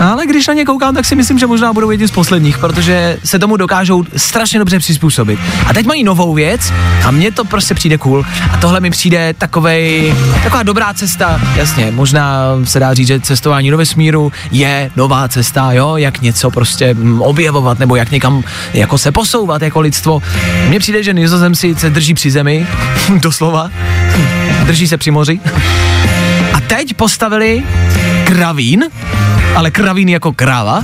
[0.00, 3.18] Ale když na ně koukám, tak si myslím, že možná budou jedni z posledních, protože
[3.24, 5.40] se tomu dokážou strašně dobře přizpůsobit.
[5.66, 6.72] A teď mají novou věc
[7.04, 8.24] a mně to prostě přijde cool.
[8.52, 11.40] A tohle mi přijde takovej, taková dobrá cesta.
[11.56, 16.50] Jasně, možná se dá říct, že cestování do vesmíru je nová cesta, jo, jak něco
[16.50, 18.42] prostě mm, objevovat nebo jak někam
[18.74, 20.22] jako se posouvat jako lidstvo.
[20.68, 22.66] Mně přijde, že nizozemci se drží při zemi,
[23.20, 23.70] doslova,
[24.66, 25.40] drží se při moři.
[26.52, 27.62] A teď postavili
[28.24, 28.84] kravín,
[29.54, 30.82] ale kravín jako kráva,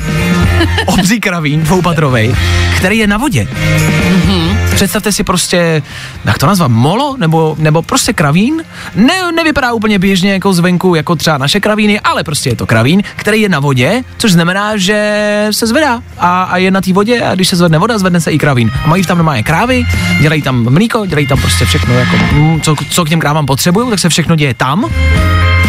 [0.87, 2.35] obří kravín, dvoupatrovej,
[2.77, 3.49] který je na vodě.
[3.49, 4.66] Mm-hmm.
[4.77, 5.83] Představte si prostě,
[6.25, 8.65] jak to nazvat, molo, nebo, nebo prostě kravín.
[8.95, 13.03] Ne, nevypadá úplně běžně jako zvenku, jako třeba naše kravíny, ale prostě je to kravín,
[13.17, 17.23] který je na vodě, což znamená, že se zvedá a, a je na té vodě
[17.23, 18.71] a když se zvedne voda, zvedne se i kravín.
[18.85, 19.85] A mají tam normálně krávy,
[20.21, 23.91] dělají tam mlíko, dělají tam prostě všechno, jako, mm, co, co k těm krávám potřebují,
[23.91, 24.85] tak se všechno děje tam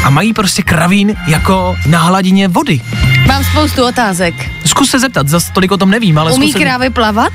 [0.04, 2.82] a mají prostě kravín jako na hladině vody.
[3.28, 4.52] Mám spoustu otázek.
[4.66, 6.66] Zkus se zeptat, zase tolik o tom nevím, ale Umí zkus se...
[6.66, 7.34] krávy plavat?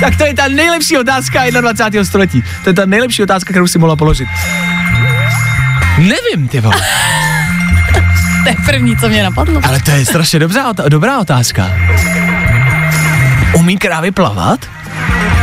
[0.00, 2.04] Tak to je ta nejlepší otázka 21.
[2.04, 2.42] století.
[2.64, 4.28] To je ta nejlepší otázka, kterou si mohla položit.
[5.98, 6.76] Nevím, ty vole.
[8.44, 9.60] to je první, co mě napadlo.
[9.64, 11.70] Ale to je strašně dobrá, dobrá otázka.
[13.54, 14.66] Umí krávy plavat?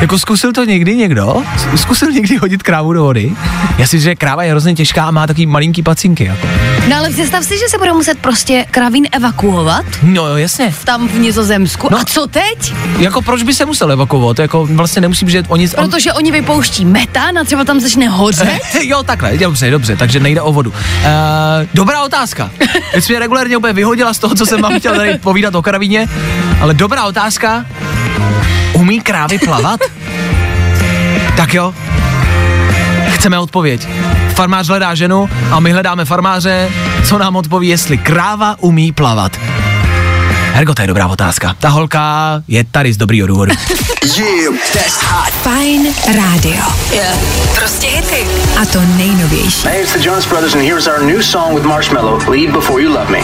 [0.02, 1.44] Jako zkusil to někdy někdo?
[1.76, 3.32] Zkusil někdy hodit krávu do vody?
[3.78, 6.24] Já si, že kráva je hrozně těžká a má takový malinký pacinky.
[6.24, 6.48] Jako.
[6.88, 9.86] No ale představ si, že se bude muset prostě kravín evakuovat.
[10.04, 10.76] No jo, jasně.
[10.84, 11.88] Tam v Nizozemsku.
[11.92, 12.00] No.
[12.00, 12.74] A co teď?
[13.00, 14.40] Jako proč by se musel evakuovat?
[14.40, 15.68] Jako vlastně nemusí, že oni...
[15.68, 18.62] Protože oni vypouští metan a třeba tam začne hořet.
[18.84, 20.70] jo, takhle, dobře, dobře, takže nejde o vodu.
[20.70, 20.76] Uh,
[21.74, 22.52] dobrá otázka.
[22.92, 26.08] Teď mě regulérně úplně vyhodila z toho, co jsem vám chtěl tady povídat o kravíně,
[26.62, 27.66] ale dobrá otázka.
[28.74, 29.80] Umí krávy plavat?
[31.38, 31.74] tak jo,
[33.10, 33.88] chceme odpověď.
[34.36, 36.70] Farmář hledá ženu a my hledáme farmáře,
[37.06, 39.40] co nám odpoví, jestli kráva umí plavat.
[40.54, 41.56] Hergo, to je dobrá otázka.
[41.60, 43.52] Ta holka je tady z dobrýho důvodu.
[44.18, 44.54] yeah,
[45.04, 45.34] hot.
[45.34, 46.64] Fine Radio.
[46.92, 47.18] Yeah.
[47.56, 48.28] Prostě hity.
[48.62, 49.68] A to nejnovější.
[49.68, 52.90] Hey, it's the Jonas Brothers and here's our new song with Marshmello, Leave Before You
[52.90, 53.20] Love Me.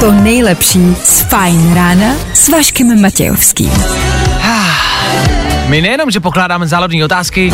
[0.00, 3.72] To nejlepší z Fine Rána s Vaškem Matějovským.
[5.66, 7.52] My nejenom, že pokládáme záladní otázky,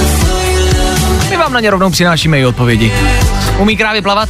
[1.30, 2.92] my vám na ně rovnou přinášíme i odpovědi.
[3.58, 4.28] Umí krávy plavat?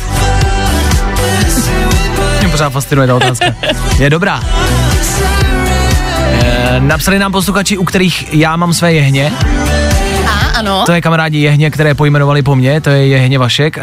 [2.40, 3.46] Mě pořád fascinuje ta otázka.
[3.98, 4.42] Je dobrá.
[6.30, 9.32] E, napsali nám posluchači, u kterých já mám své jehně.
[10.56, 10.82] Ano.
[10.86, 13.78] To je kamarádi jehně, které pojmenovali po mně, to je jehně Vašek.
[13.78, 13.82] E,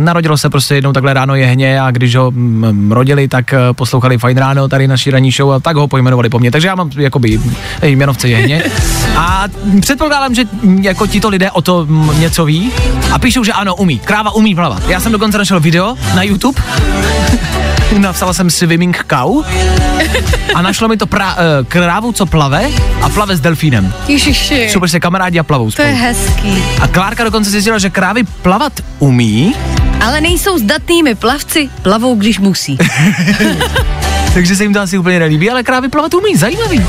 [0.00, 4.36] narodilo se prostě jednou takhle ráno jehně a když ho m, rodili, tak poslouchali fajn
[4.38, 6.50] ráno tady naší ranní show a tak ho pojmenovali po mně.
[6.50, 7.40] Takže já mám jakoby
[7.82, 8.62] jmenovce jehně.
[9.16, 9.44] A
[9.80, 10.44] předpokládám, že
[10.80, 12.72] jako tito lidé o to m, něco ví
[13.12, 13.98] a píšou, že ano, umí.
[13.98, 14.88] Kráva umí plavat.
[14.88, 16.62] Já jsem dokonce našel video na YouTube.
[17.98, 19.44] Napsala jsem swimming cow
[20.54, 22.68] a našlo mi to pra, uh, krávu, co plave
[23.02, 23.92] a plave s delfínem.
[24.08, 24.68] Ježiši.
[24.70, 26.62] Jsou prostě kamarádi a plavou To je hezký.
[26.80, 29.54] A Klárka dokonce zjistila, že krávy plavat umí,
[30.00, 32.78] Ale nejsou zdatnými plavci, plavou, když musí.
[34.34, 36.86] takže se jim to asi úplně nelíbí, ale krávy plavat umí, zajímavý.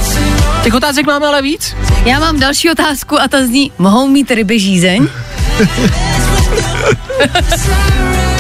[0.64, 1.76] Těch otázek máme ale víc.
[2.06, 5.08] Já mám další otázku a ta zní, mohou mít ryby žízeň?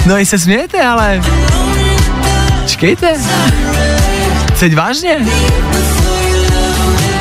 [0.06, 1.22] No i se smějete, ale...
[2.68, 3.14] Čekejte.
[4.60, 5.18] Teď vážně.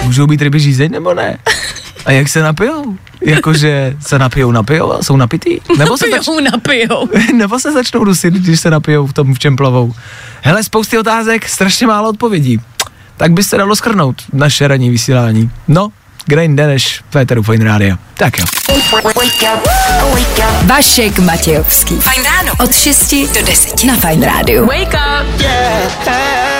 [0.04, 1.38] Můžou být ryby žízeň nebo ne?
[2.10, 2.96] A jak se napijou?
[3.20, 5.58] Jakože se napijou, napijou a jsou napitý?
[5.78, 7.08] Nebo se, zač- Napijou, napijou.
[7.34, 9.92] nebo se začnou dusit, když se napijou v tom, v čem plavou?
[10.42, 12.60] Hele, spousty otázek, strašně málo odpovědí.
[13.16, 15.50] Tak by se dalo skrnout naše ranní vysílání.
[15.68, 15.88] No,
[16.26, 17.96] kde jinde než v Féteru Fine Radio.
[18.14, 18.44] Tak jo.
[20.66, 21.96] Vašek Matějovský.
[21.96, 22.52] Fajn ráno.
[22.60, 24.66] Od 6 do 10 na Fajn rádiu.
[24.66, 26.59] Wake up, yeah.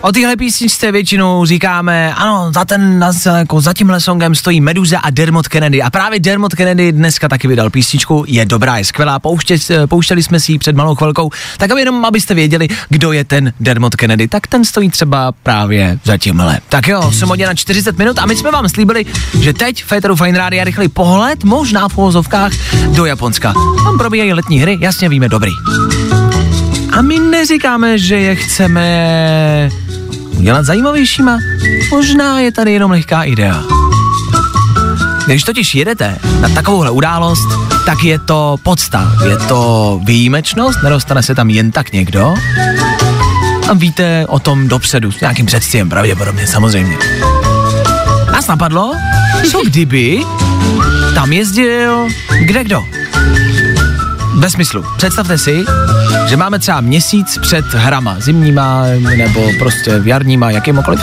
[0.00, 3.04] O téhle písničce většinou říkáme, ano, za, ten,
[3.36, 5.82] jako za tímhle songem stojí Meduza a Dermot Kennedy.
[5.82, 10.40] A právě Dermot Kennedy dneska taky vydal písničku, je dobrá, je skvělá, pouště, pouštěli jsme
[10.40, 14.28] si ji před malou chvilkou, tak aby jenom, abyste věděli, kdo je ten Dermot Kennedy,
[14.28, 16.60] tak ten stojí třeba právě za tímhle.
[16.68, 19.06] Tak jo, jsem hodně na 40 minut a my jsme vám slíbili,
[19.40, 22.52] že teď Féteru Fine Rádia rychlý pohled, možná v uvozovkách,
[22.96, 23.52] do Japonska.
[23.84, 25.50] Tam probíhají letní hry, jasně víme, dobrý.
[26.92, 29.70] A my neříkáme, že je chceme
[30.36, 31.38] udělat zajímavějšíma.
[31.90, 33.62] Možná je tady jenom lehká idea.
[35.26, 37.48] Když totiž jedete na takovouhle událost,
[37.86, 42.34] tak je to podsta, je to výjimečnost, nedostane se tam jen tak někdo.
[43.68, 46.98] A víte o tom dopředu, s nějakým předstihem pravděpodobně, samozřejmě.
[48.32, 48.92] Nás napadlo,
[49.50, 50.20] co kdyby
[51.14, 52.08] tam jezdil
[52.44, 52.84] kde kdo.
[54.34, 54.84] Bez smyslu.
[54.96, 55.64] Představte si,
[56.26, 58.84] že máme třeba měsíc před hrama, zimníma
[59.16, 61.00] nebo prostě jarníma, jakýmkoliv.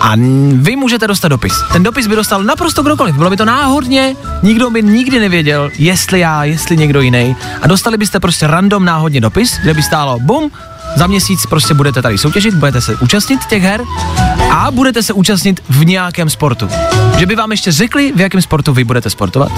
[0.00, 0.12] A
[0.54, 1.52] vy můžete dostat dopis.
[1.72, 3.14] Ten dopis by dostal naprosto kdokoliv.
[3.14, 7.36] Bylo by to náhodně, nikdo by nikdy nevěděl, jestli já, jestli někdo jiný.
[7.62, 10.50] A dostali byste prostě random náhodně dopis, kde by stálo bum,
[10.96, 13.84] za měsíc prostě budete tady soutěžit, budete se účastnit těch her
[14.58, 16.68] a budete se účastnit v nějakém sportu.
[17.18, 19.52] Že by vám ještě řekli, v jakém sportu vy budete sportovat.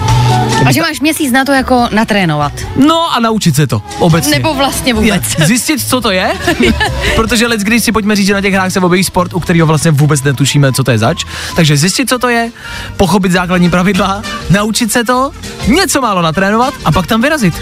[0.67, 2.53] A že máš měsíc na to jako natrénovat.
[2.77, 4.31] No a naučit se to obecně.
[4.31, 5.23] Nebo vlastně vůbec.
[5.39, 6.33] Je, zjistit, co to je,
[7.17, 9.67] protože let, když si pojďme říct, že na těch hrách se objeví sport, u kterého
[9.67, 11.25] vlastně vůbec netušíme, co to je zač.
[11.57, 12.53] Takže zjistit, co to je,
[12.97, 15.31] pochopit základní pravidla, naučit se to,
[15.67, 17.55] něco málo natrénovat a pak tam vyrazit.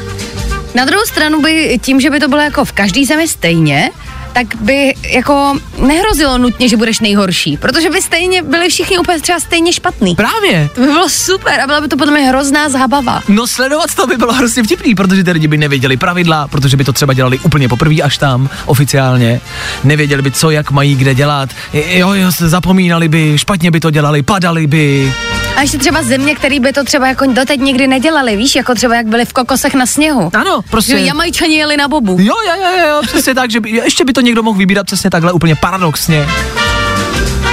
[0.75, 3.91] Na druhou stranu by tím, že by to bylo jako v každý zemi stejně,
[4.33, 9.41] tak by jako nehrozilo nutně, že budeš nejhorší, protože by stejně byli všichni úplně třeba
[9.41, 10.15] stejně špatný.
[10.15, 10.69] Právě.
[10.75, 13.23] To by bylo super a byla by to podle mě hrozná zábava.
[13.29, 16.85] No sledovat to by bylo hrozně vtipný, protože ty lidi by nevěděli pravidla, protože by
[16.85, 19.41] to třeba dělali úplně poprvé až tam, oficiálně.
[19.85, 21.51] Nevěděli by, co, jak mají, kde dělat.
[21.73, 25.13] Jo, jo, zapomínali by, špatně by to dělali, padali by.
[25.57, 28.95] A ještě třeba země, které by to třeba jako doteď nikdy nedělali, víš, jako třeba
[28.95, 30.31] jak byli v kokosech na sněhu.
[30.35, 30.93] Ano, prostě.
[30.93, 32.17] Že Jamajčani jeli na bobu.
[32.21, 35.11] Jo, jo, jo, jo, přesně tak, že by, ještě by to někdo mohl vybírat přesně
[35.11, 36.29] takhle úplně paradoxně.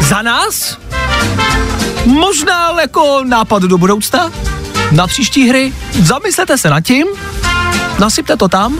[0.01, 0.77] Za nás?
[2.05, 4.31] Možná jako nápad do budoucna?
[4.91, 5.73] Na příští hry?
[6.01, 7.07] Zamyslete se nad tím,
[7.99, 8.79] nasypte to tam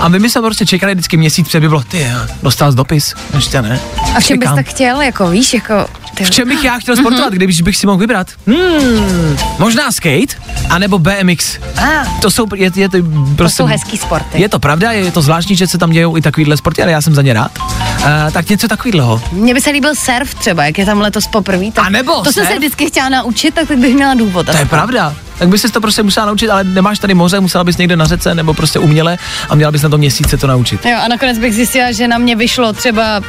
[0.00, 2.06] a my, my jsme prostě čekali vždycky měsíc před, by bylo, ty,
[2.42, 3.80] dostal jsi dopis, ještě ne.
[4.16, 5.74] A v čem bys tak chtěl, jako víš, jako...
[6.14, 6.24] Ty...
[6.24, 7.36] V čem bych já chtěl sportovat, mm-hmm.
[7.36, 8.26] když bych si mohl vybrat?
[8.46, 10.34] Hmm, možná skate,
[10.70, 11.58] anebo BMX.
[11.76, 12.06] Ah.
[12.22, 12.98] To jsou, je, je to,
[13.36, 14.40] prostě, to jsou hezký sporty.
[14.40, 17.00] Je to pravda, je to zvláštní, že se tam dějou i takovýhle sporty, ale já
[17.02, 17.50] jsem za ně rád.
[17.58, 19.22] Uh, tak něco takového.
[19.32, 21.66] Mně by se líbil surf třeba, jak je tam letos poprvé.
[21.76, 22.34] A nebo To surf?
[22.34, 24.46] jsem se vždycky chtěla naučit, tak bych měla důvod.
[24.46, 25.14] To je pravda.
[25.38, 28.34] Tak bys to prostě musela naučit, ale nemáš tady moře, musela bys někde na řece
[28.34, 30.86] nebo prostě uměle a měla bys na to měsíce to naučit.
[30.86, 33.20] Jo, a nakonec bych zjistila, že na mě vyšlo třeba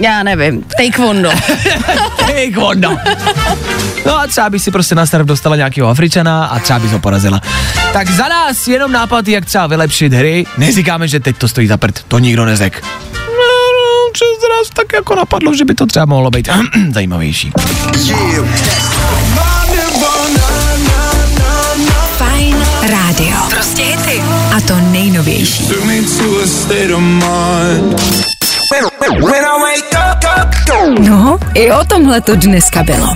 [0.00, 1.30] já nevím, taekwondo.
[2.26, 2.96] taekwondo.
[4.06, 6.98] No a třeba by si prostě na surf dostala nějakého Afričana a třeba bys ho
[6.98, 7.40] porazila.
[7.92, 10.46] Tak za nás jenom nápad, jak třeba vylepšit hry.
[10.58, 12.82] Neříkáme, že teď to stojí za prd, to nikdo nezek.
[13.14, 13.20] No,
[13.78, 16.48] no, přes nás tak jako napadlo, že by to třeba mohlo být
[16.92, 17.52] zajímavější.
[22.18, 23.36] Fajn rádio.
[23.50, 24.22] Prostě hity.
[24.56, 25.64] A to nejnovější.
[30.98, 33.14] No, i o tomhle to dneska bylo.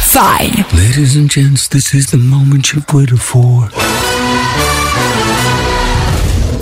[0.00, 0.64] Fajn.
[0.72, 3.70] Ladies and gents, this is the moment you've waited for.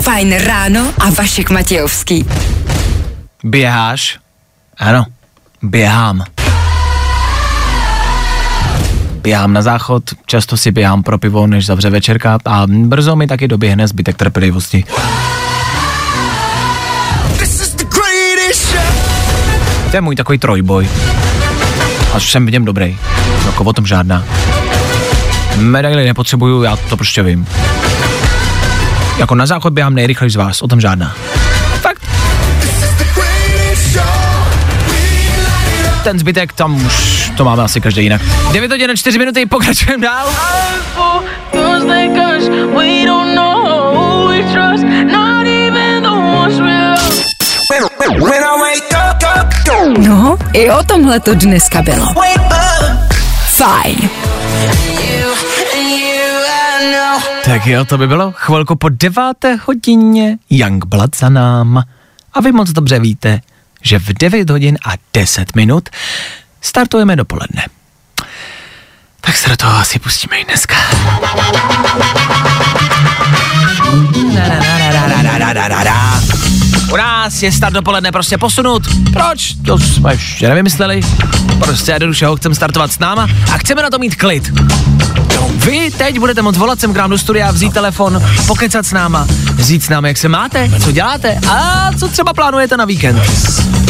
[0.01, 2.25] Fajn ráno a Vašek Matějovský.
[3.43, 4.19] Běháš?
[4.77, 5.05] Ano,
[5.61, 6.23] běhám.
[9.21, 13.47] Běhám na záchod, často si běhám pro pivo, než zavře večerka a brzo mi taky
[13.47, 14.83] doběhne zbytek trpělivosti.
[19.91, 20.89] To je můj takový trojboj.
[22.13, 22.97] A jsem v něm dobrý.
[23.45, 24.23] Jako o tom žádná.
[25.55, 27.47] Medaily nepotřebuju, já to prostě vím.
[29.17, 31.15] Jako na záchod běhám nejrychleji z vás, o tom žádná.
[31.81, 32.01] Fakt.
[36.03, 38.21] Ten zbytek tam už to máme asi každý jinak.
[38.51, 40.27] 9 hodin 4 minuty, pokračujeme dál.
[50.07, 52.13] No, i o tomhle to dneska bylo.
[53.45, 54.09] Fajn.
[57.45, 61.83] Tak jo, to by bylo chvilku po deváté hodině Youngblood za nám.
[62.33, 63.41] A vy moc dobře víte,
[63.81, 65.89] že v 9 hodin a 10 minut
[66.61, 67.65] startujeme dopoledne.
[69.21, 70.75] Tak se do toho asi pustíme i dneska.
[76.93, 78.83] U nás je start dopoledne prostě posunut.
[79.13, 79.53] Proč?
[79.65, 81.01] To jsme ještě nevymysleli.
[81.59, 84.51] Prostě jednoduše ho chceme startovat s náma a chceme na to mít klid.
[85.55, 89.27] Vy teď budete moct volat sem k nám do studia, vzít telefon, pokecat s náma,
[89.59, 93.21] říct s námi, jak se máte, co děláte a co třeba plánujete na víkend.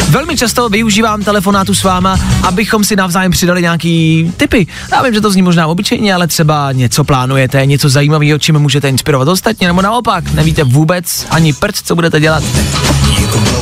[0.08, 4.66] Velmi často využívám telefonátu s váma, abychom si navzájem přidali nějaký typy.
[4.92, 8.88] Já vím, že to zní možná obyčejně, ale třeba něco plánujete, něco zajímavého, čím můžete
[8.88, 12.44] inspirovat ostatní, nebo naopak, nevíte vůbec ani prd, co budete dělat.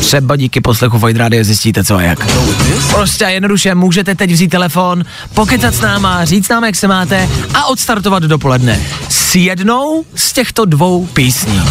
[0.01, 2.27] Třeba díky poslechu Void Radio zjistíte co a jak.
[2.91, 7.67] Prostě jednoduše můžete teď vzít telefon, pokecat s náma, říct nám, jak se máte a
[7.67, 11.63] odstartovat dopoledne s jednou z těchto dvou písní.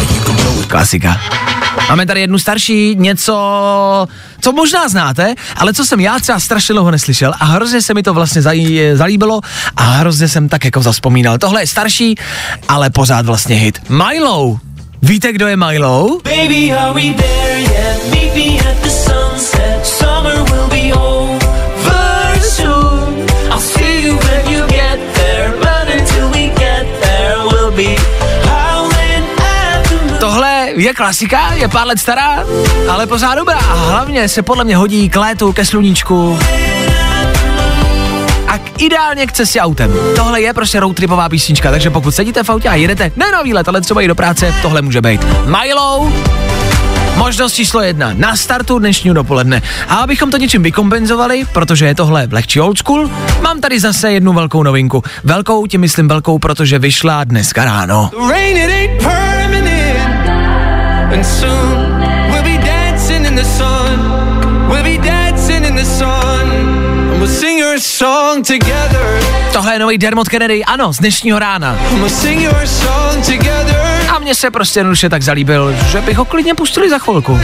[0.68, 1.20] Klasika.
[1.88, 3.36] Máme tady jednu starší, něco,
[4.40, 8.02] co možná znáte, ale co jsem já třeba strašně dlouho neslyšel a hrozně se mi
[8.02, 8.42] to vlastně
[8.94, 9.40] zalíbilo
[9.76, 11.38] a hrozně jsem tak jako zaspomínal.
[11.38, 12.14] Tohle je starší,
[12.68, 13.78] ale pořád vlastně hit.
[13.88, 14.58] Milo.
[15.02, 16.18] Víte, kdo je Milo?
[16.24, 16.72] Baby,
[30.76, 32.44] je klasika, je pár let stará,
[32.88, 36.38] ale pořád dobrá a hlavně se podle mě hodí k létu, ke sluníčku
[38.48, 39.94] a k ideálně k cestě autem.
[40.16, 43.68] Tohle je prostě roadtripová písnička, takže pokud sedíte v autě a jedete ne na výlet,
[43.68, 45.26] ale třeba i do práce, tohle může být.
[45.44, 46.12] Milo,
[47.16, 48.12] Možnost číslo jedna.
[48.14, 49.62] Na startu dnešního dopoledne.
[49.88, 53.10] A abychom to něčím vykompenzovali, protože je tohle lehčí old school,
[53.40, 55.02] mám tady zase jednu velkou novinku.
[55.24, 58.10] Velkou, tím myslím velkou, protože vyšla dneska ráno.
[58.30, 59.15] Rain.
[61.16, 62.00] And soon
[62.30, 63.98] we'll be dancing in the sun.
[64.68, 66.50] We'll be dancing in the sun.
[67.12, 69.22] And we'll sing your song together.
[69.52, 71.70] Tohle je nový Dermot Kennedy, ano, z dnešního rána.
[71.70, 74.10] And we'll sing your song together.
[74.14, 77.40] A mně se prostě jednoduše tak zalíbil, že bych ho klidně pustili za chvilku.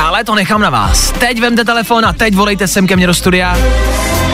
[0.00, 1.12] Ale to nechám na vás.
[1.18, 3.58] Teď vemte telefon a teď volejte sem ke mně do studia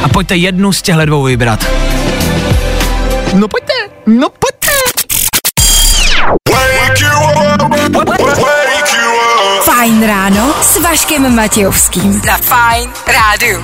[0.03, 1.67] a pojďte jednu z těchto dvou vybrat.
[3.35, 3.75] No pojďte,
[4.07, 4.56] no pojďte.
[9.87, 12.13] Fajn ráno s Vaškem Matějovským.
[12.13, 13.63] Za Fajn rádu.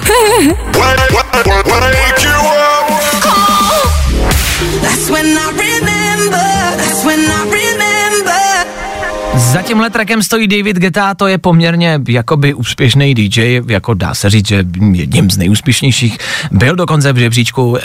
[4.82, 6.76] That's when I remember.
[6.76, 7.61] That's when I remember.
[9.36, 14.30] Za tímhle trackem stojí David Geta, to je poměrně jakoby úspěšný DJ, jako dá se
[14.30, 16.18] říct, že jedním z nejúspěšnějších.
[16.50, 17.80] Byl dokonce v žebříčku e,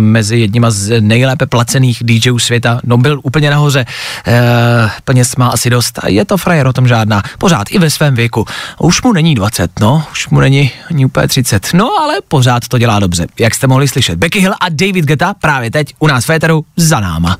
[0.00, 3.84] mezi jedníma z nejlépe placených DJů světa, no byl úplně nahoře,
[4.26, 8.14] e, peněz má asi dost je to frajer o tom žádná, pořád i ve svém
[8.14, 8.44] věku.
[8.80, 12.78] Už mu není 20, no, už mu není ani úplně 30, no ale pořád to
[12.78, 14.18] dělá dobře, jak jste mohli slyšet.
[14.18, 17.36] Becky Hill a David Geta právě teď u nás v Féteru za náma.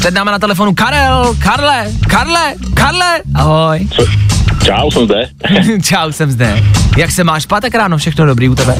[0.00, 3.88] Před náma na telefonu Karel, Karle, Karle, Karle, ahoj.
[4.64, 5.28] Čau, jsem zde.
[5.82, 6.62] Čau, jsem zde.
[6.96, 7.46] Jak se máš?
[7.46, 8.76] Pátek ráno, všechno dobrý u tebe?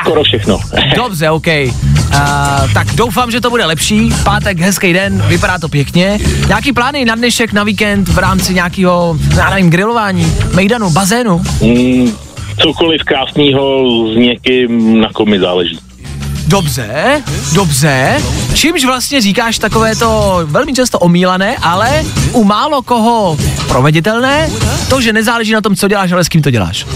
[0.00, 0.58] Skoro všechno.
[0.96, 1.46] Dobře, OK.
[1.46, 4.12] Uh, tak doufám, že to bude lepší.
[4.24, 6.18] Pátek, hezký den, vypadá to pěkně.
[6.48, 11.42] Nějaký plány na dnešek, na víkend v rámci nějakého, já nevím, grilování, mejdanu, bazénu?
[11.62, 12.12] Mm,
[12.62, 15.78] cokoliv krásného s někým, na kom mi záleží.
[16.46, 17.22] Dobře,
[17.52, 18.22] dobře.
[18.54, 23.36] Čímž vlastně říkáš takové to velmi často omílané, ale u málo koho
[23.68, 24.50] proveditelné,
[24.88, 26.86] to, že nezáleží na tom, co děláš, ale s kým to děláš.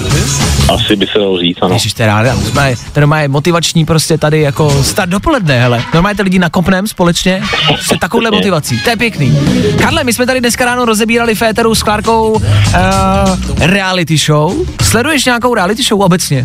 [0.74, 1.74] Asi by se dalo říct, ano.
[1.74, 2.36] Ježiš, to je ráda.
[2.36, 5.84] Jsme, to je motivační prostě tady jako start dopoledne, hele.
[5.94, 7.42] Normálně ty lidi nakopnem společně
[7.80, 8.80] se takovouhle motivací.
[8.80, 9.38] To je pěkný.
[9.78, 12.42] Karle, my jsme tady dneska ráno rozebírali Féteru s Klárkou uh,
[13.58, 14.54] reality show.
[14.82, 16.42] Sleduješ nějakou reality show obecně?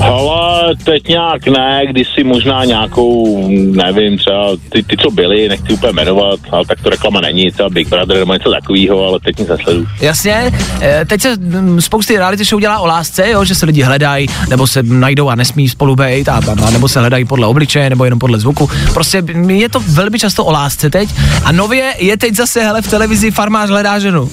[0.00, 5.72] Ale teď nějak ne, když si možná nějakou, nevím, třeba ty, ty co byly, nechci
[5.72, 9.38] úplně jmenovat, ale tak to reklama není, třeba Big Brother nebo něco takového, ale teď
[9.38, 9.86] nic nesleduju.
[10.00, 13.82] Jasně, eh, teď se mm, spousty reality show dělá o lásce, jo, že se lidi
[13.82, 17.90] hledají, nebo se najdou a nesmí spolu být, a, a, nebo se hledají podle obličeje,
[17.90, 18.70] nebo jenom podle zvuku.
[18.94, 21.08] Prostě je to velmi často o lásce teď.
[21.44, 24.30] A nově je teď zase, hele, v televizi farmář hledá ženu.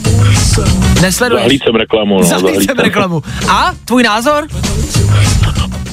[1.02, 1.44] Nesleduješ?
[1.44, 2.24] Zahlíd reklamu, no.
[2.24, 3.24] Zahlíd jsem reklamu.
[3.50, 4.48] A tvůj názor?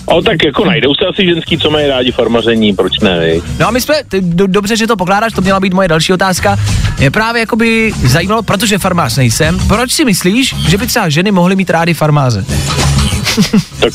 [0.06, 3.20] O, tak jako najdou se asi ženský, co mají rádi farmaření, proč ne?
[3.58, 6.12] No a my jsme, ty, do, dobře, že to pokládáš, to měla být moje další
[6.12, 6.58] otázka.
[6.98, 11.56] Mě právě jakoby zajímalo, protože farmář nejsem, proč si myslíš, že by třeba ženy mohly
[11.56, 12.44] mít rády farmáře?
[13.80, 13.92] tak,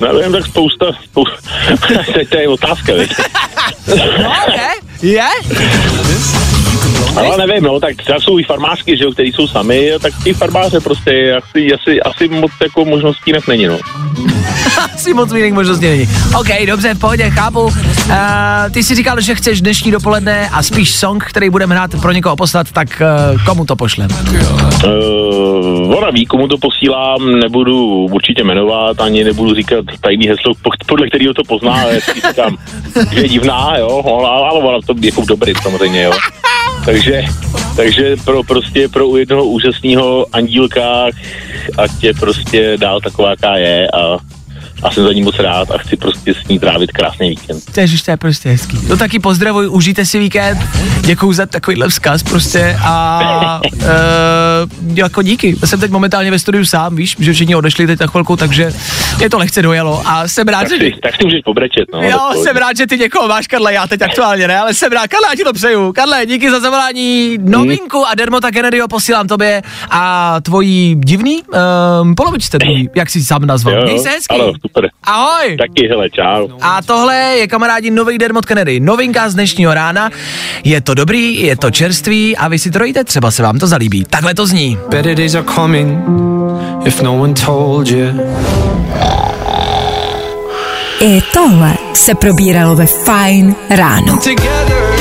[0.00, 1.36] nevím, tak spousta, spousta
[2.14, 3.08] to, to je otázka, vej.
[4.22, 4.32] No,
[5.02, 5.28] je, je.
[7.16, 10.32] Ale nevím, no, tak třeba jsou i farmářky, že jo, který jsou sami, tak ty
[10.32, 13.78] farmáře prostě asi, asi, asi moc jako možností jinak není, no.
[14.94, 16.08] Asi moc jiných možností není.
[16.40, 17.60] OK, dobře, v pohodě, chápu.
[17.60, 17.72] Uh,
[18.70, 22.36] ty si říkal, že chceš dnešní dopoledne a spíš song, který budeme hrát pro někoho
[22.36, 23.02] poslat, tak
[23.34, 24.10] uh, komu to pošlem?
[24.84, 30.70] Uh, ona ví, komu to posílám, nebudu určitě jmenovat, ani nebudu říkat tajný heslo, po-
[30.86, 32.56] podle kterého to pozná, ale říkám,
[33.12, 36.12] že je divná, jo, ale, ale ona to je jako dobrý samozřejmě, jo.
[36.84, 37.22] Takže,
[37.76, 41.06] takže pro prostě pro u jednoho úžasného andílka,
[41.78, 44.18] ať je prostě dál taková, jaká je a
[44.82, 47.62] a jsem za ní moc rád a chci prostě s ní trávit krásný víkend.
[47.76, 48.78] Ježiš, to je prostě hezký.
[48.88, 50.58] No taky pozdravuj, užijte si víkend,
[51.00, 53.80] děkuju za takovýhle vzkaz prostě a uh,
[54.94, 55.56] jako díky.
[55.64, 58.72] Jsem teď momentálně ve studiu sám, víš, že všichni odešli teď na chvilku, takže
[59.20, 60.76] je to lehce dojelo a jsem rád, Tak že...
[60.78, 62.02] si, tak si můžeš pobrečet, no.
[62.02, 64.92] Jo, to- jsem rád, že ty někoho máš, Karle, já teď aktuálně ne, ale jsem
[64.92, 65.92] rád, Karle, já ti to přeju.
[65.92, 71.42] Karle, díky za zavolání novinku a Dermota Kennedyho posílám tobě a tvojí divný
[72.02, 72.58] um, polovičce
[72.94, 73.74] jak jsi sám nazval.
[73.74, 74.34] Jo, Měj se hezky.
[74.34, 74.90] Ano, super.
[75.04, 75.56] Ahoj.
[75.56, 76.48] Taky, hele, čau.
[76.60, 78.80] A tohle je kamarádi nový Dermot Kennedy.
[78.80, 80.10] Novinka z dnešního rána.
[80.64, 83.66] Je to dobrý, je to čerstvý a vy si to dojte, třeba se vám to
[83.66, 84.04] zalíbí.
[84.04, 84.78] Takhle to zní.
[84.88, 85.98] Better days are coming
[86.86, 88.06] if no one told you.
[91.00, 94.16] I tohle se probíralo ve Fine ráno.
[94.16, 94.94] Together,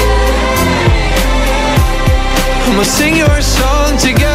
[2.68, 4.33] I'ma sing your song together.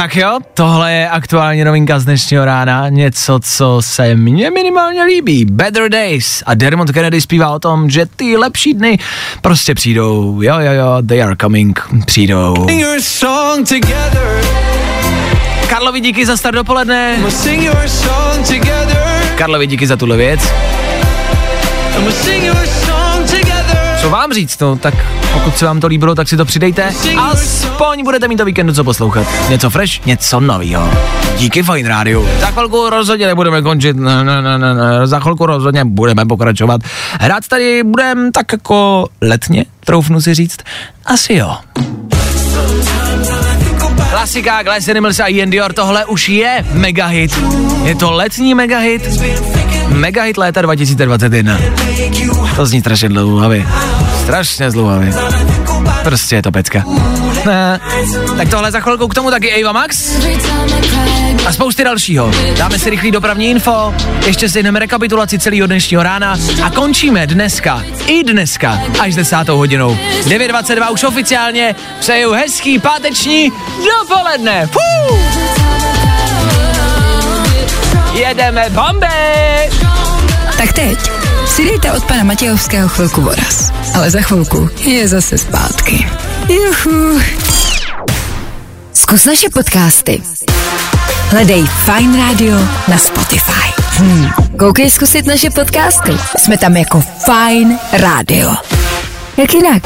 [0.00, 5.44] Tak jo, tohle je aktuální novinka z dnešního rána, něco, co se mně minimálně líbí.
[5.44, 8.98] Better Days a Dermot Kennedy zpívá o tom, že ty lepší dny
[9.40, 10.42] prostě přijdou.
[10.42, 12.66] Jo, jo, jo, they are coming, přijdou.
[12.68, 14.44] Sing your song together.
[15.68, 17.18] Karlovi díky za start dopoledne.
[19.34, 20.40] Karlovi díky za tuhle věc.
[24.00, 24.94] Co vám říct, no, tak
[25.32, 26.92] pokud se vám to líbilo, tak si to přidejte.
[27.18, 29.26] Aspoň budete mít to víkendu co poslouchat.
[29.48, 30.90] Něco fresh, něco novýho.
[31.38, 32.28] Díky Fine Rádiu.
[32.40, 34.74] Za chvilku rozhodně nebudeme končit, ne, ne, ne, ne.
[35.06, 36.80] za chvilku rozhodně budeme pokračovat.
[37.20, 40.58] Hrát tady budeme tak jako letně, troufnu si říct.
[41.06, 41.56] Asi jo.
[44.10, 47.38] Klasika, Glass Animals a Ian Dior, tohle už je megahit.
[47.84, 49.02] Je to letní megahit.
[49.90, 51.58] Megahit léta 2021.
[52.56, 53.66] To zní strašně dlouhavě.
[54.22, 55.12] Strašně dlouhavě.
[56.02, 56.84] Prostě je to pecka.
[57.46, 57.80] Ne.
[58.36, 60.16] Tak tohle za chvilku k tomu taky Ava Max.
[61.46, 62.30] A spousty dalšího.
[62.58, 63.94] Dáme si rychlý dopravní info,
[64.26, 69.48] ještě si jdeme rekapitulaci celého dnešního rána a končíme dneska, i dneska, až 10.
[69.48, 69.98] hodinou.
[70.24, 73.52] 9.22 už oficiálně přeju hezký páteční
[74.00, 74.66] dopoledne.
[74.66, 75.89] Fuu!
[78.20, 79.06] Jedeme bomby!
[80.58, 80.98] Tak teď
[81.46, 83.70] si dejte od pana Matějovského chvilku voraz.
[83.94, 86.06] Ale za chvilku je zase zpátky.
[86.48, 87.20] Juhu.
[88.92, 90.22] Zkus naše podcasty.
[91.30, 92.56] Hledej Fine Radio
[92.88, 93.82] na Spotify.
[93.96, 94.30] Hmm.
[94.58, 96.12] Koukej zkusit naše podcasty.
[96.38, 98.54] Jsme tam jako Fine Radio.
[99.36, 99.82] Jak jinak?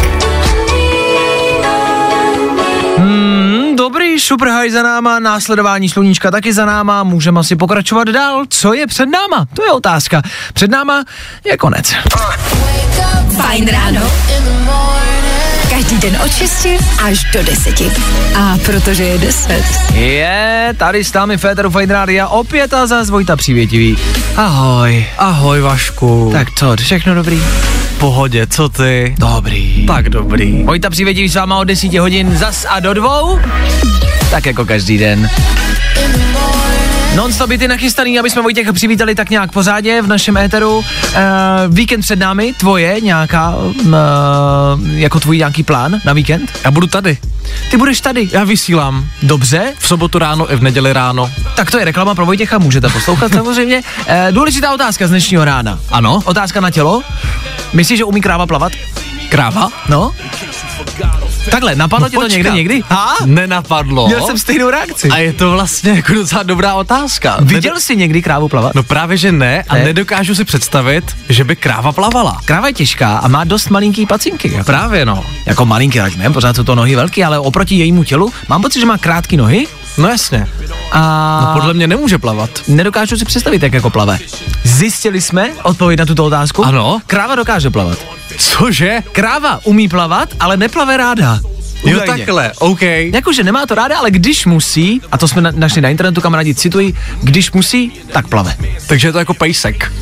[4.14, 8.44] Dobrý, super high za náma, následování sluníčka taky za náma, můžeme asi pokračovat dál.
[8.48, 9.46] Co je před náma?
[9.54, 10.22] To je otázka.
[10.52, 11.04] Před náma
[11.44, 11.94] je konec.
[13.36, 14.00] Fajn ráno.
[15.74, 16.66] Každý den od 6
[17.04, 17.82] až do 10.
[18.36, 19.64] A protože je 10.
[19.94, 23.96] Je, tady s námi Féteru Fine Rádia opět a zase Vojta Přívětivý.
[24.36, 25.06] Ahoj.
[25.18, 26.30] Ahoj Vašku.
[26.32, 27.36] Tak co, všechno dobrý?
[27.36, 29.14] V pohodě, co ty?
[29.18, 29.86] Dobrý.
[29.86, 30.62] Tak dobrý.
[30.62, 33.40] Vojta Přívětivý s váma od 10 hodin zas a do dvou.
[34.30, 35.30] Tak jako každý den.
[37.16, 40.78] Non-stop je ty nachystaný, aby jsme Vojtěcha přivítali tak nějak pořádě v našem éteru.
[40.78, 40.84] Uh,
[41.68, 43.92] víkend před námi, tvoje nějaká, uh,
[44.90, 46.52] jako tvůj nějaký plán na víkend?
[46.64, 47.18] Já budu tady.
[47.70, 48.28] Ty budeš tady.
[48.32, 49.06] Já vysílám.
[49.22, 49.72] Dobře.
[49.78, 51.30] V sobotu ráno i v neděli ráno.
[51.56, 53.82] Tak to je reklama pro Vojtěcha, můžete poslouchat samozřejmě.
[53.98, 55.78] Uh, důležitá otázka z dnešního rána.
[55.90, 56.20] Ano.
[56.24, 57.02] Otázka na tělo.
[57.72, 58.72] Myslíš, že umí kráva plavat?
[59.28, 59.68] Kráva?
[59.88, 60.12] No.
[61.50, 62.36] Takhle, napadlo No tě to počkat.
[62.36, 62.82] někde někdy?
[62.88, 63.16] Ha?
[63.24, 64.06] Nenapadlo.
[64.06, 65.08] Měl jsem stejnou reakci.
[65.08, 67.36] A je to vlastně jako docela dobrá otázka.
[67.40, 68.74] Viděl jsi někdy krávu plavat?
[68.74, 69.84] No právě, že ne a Ne?
[69.84, 72.40] nedokážu si představit, že by kráva plavala.
[72.44, 74.52] Kráva je těžká a má dost malinký pacinky.
[74.52, 74.64] Jako.
[74.64, 75.24] Právě no.
[75.46, 78.80] Jako malinký, tak ne, pořád jsou to nohy velké, ale oproti jejímu tělu mám pocit,
[78.80, 79.66] že má krátké nohy
[79.98, 80.48] No jasně.
[80.92, 82.50] a No podle mě nemůže plavat.
[82.68, 84.18] nedokážu si představit, jak jako plave.
[84.64, 86.64] Zjistili jsme odpověď na tuto otázku?
[86.64, 87.00] Ano.
[87.06, 87.98] Kráva dokáže plavat.
[88.38, 89.00] Cože?
[89.12, 91.40] Kráva umí plavat, ale neplave ráda.
[91.84, 92.06] Jo, Údajně.
[92.24, 92.82] takhle, OK.
[92.82, 96.54] Jakože nemá to ráda, ale když musí, a to jsme na, našli na internetu, kamarádi
[96.54, 98.56] citují, když musí, tak plave.
[98.86, 99.92] Takže je to jako pejsek.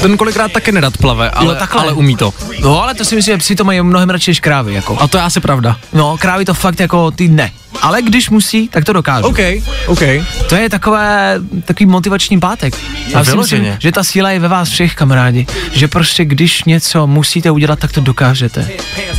[0.00, 1.82] Ten kolikrát taky nedat plave, ale, Jo, takhle.
[1.82, 2.34] ale umí to.
[2.62, 4.96] No, ale to si myslím, že psi to mají mnohem radši než krávy, jako.
[5.00, 5.76] A to je asi pravda.
[5.92, 7.52] No, krávy to fakt jako ty ne.
[7.82, 9.28] Ale když musí, tak to dokážou.
[9.28, 9.38] OK,
[9.86, 10.02] OK.
[10.48, 12.74] To je takové, takový motivační pátek.
[13.08, 15.46] Já si myslím, že ta síla je ve vás všech, kamarádi.
[15.72, 18.68] Že prostě když něco musíte udělat, tak to dokážete.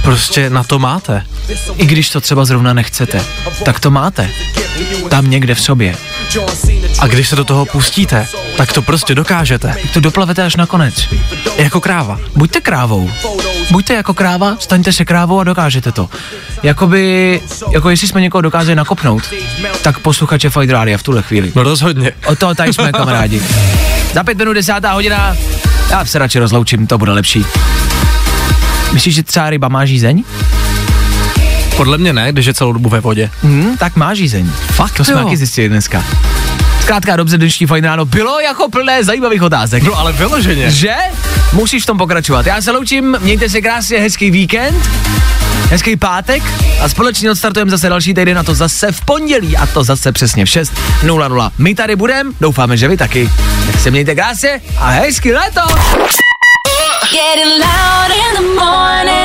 [0.02, 1.26] Prostě na to máte.
[1.78, 3.22] I když to třeba zrovna nechcete,
[3.66, 4.30] tak to máte.
[5.10, 5.96] Tam někde v sobě.
[7.00, 9.68] A když se do toho pustíte, tak to prostě dokážete.
[9.68, 11.10] Tak to doplavete až nakonec.
[11.58, 12.20] Jako kráva.
[12.36, 13.12] Buďte krávou.
[13.72, 16.10] Buďte jako kráva, staňte se krávou a dokážete to.
[16.64, 19.24] Jakoby, jako jestli jsme někoho dokázali nakopnout,
[19.82, 21.52] tak posluchače Fight Rádia v tuhle chvíli.
[21.56, 22.12] No rozhodně.
[22.26, 23.42] O to tady jsme kamarádi.
[24.14, 25.36] Za pět minut desátá hodina,
[25.90, 27.46] já se radši rozloučím, to bude lepší.
[28.94, 30.24] Myslíš, že třeba ryba má žízeň?
[31.78, 33.30] Podle mě ne, když je celou dobu ve vodě.
[33.44, 34.52] Hmm, tak má žízeň.
[34.72, 36.04] Fakt To jsme taky zjistili dneska.
[36.82, 39.84] Zkrátka dobře, dnešní fajn ráno bylo jako plné zajímavých otázek.
[39.84, 40.72] No ale vyloženě.
[40.72, 40.96] Že?
[41.54, 42.46] Musíš v tom pokračovat.
[42.46, 44.90] Já se loučím, mějte se krásně, hezký víkend,
[45.70, 46.44] hezký pátek
[46.82, 50.46] a společně odstartujeme zase další týden a to zase v pondělí a to zase přesně
[50.46, 51.52] v 6.00.
[51.58, 53.30] My tady budeme, doufáme, že vy taky.
[53.72, 55.62] Tak se mějte krásně a hezký léto!
[57.12, 59.25] Getting loud in the morning,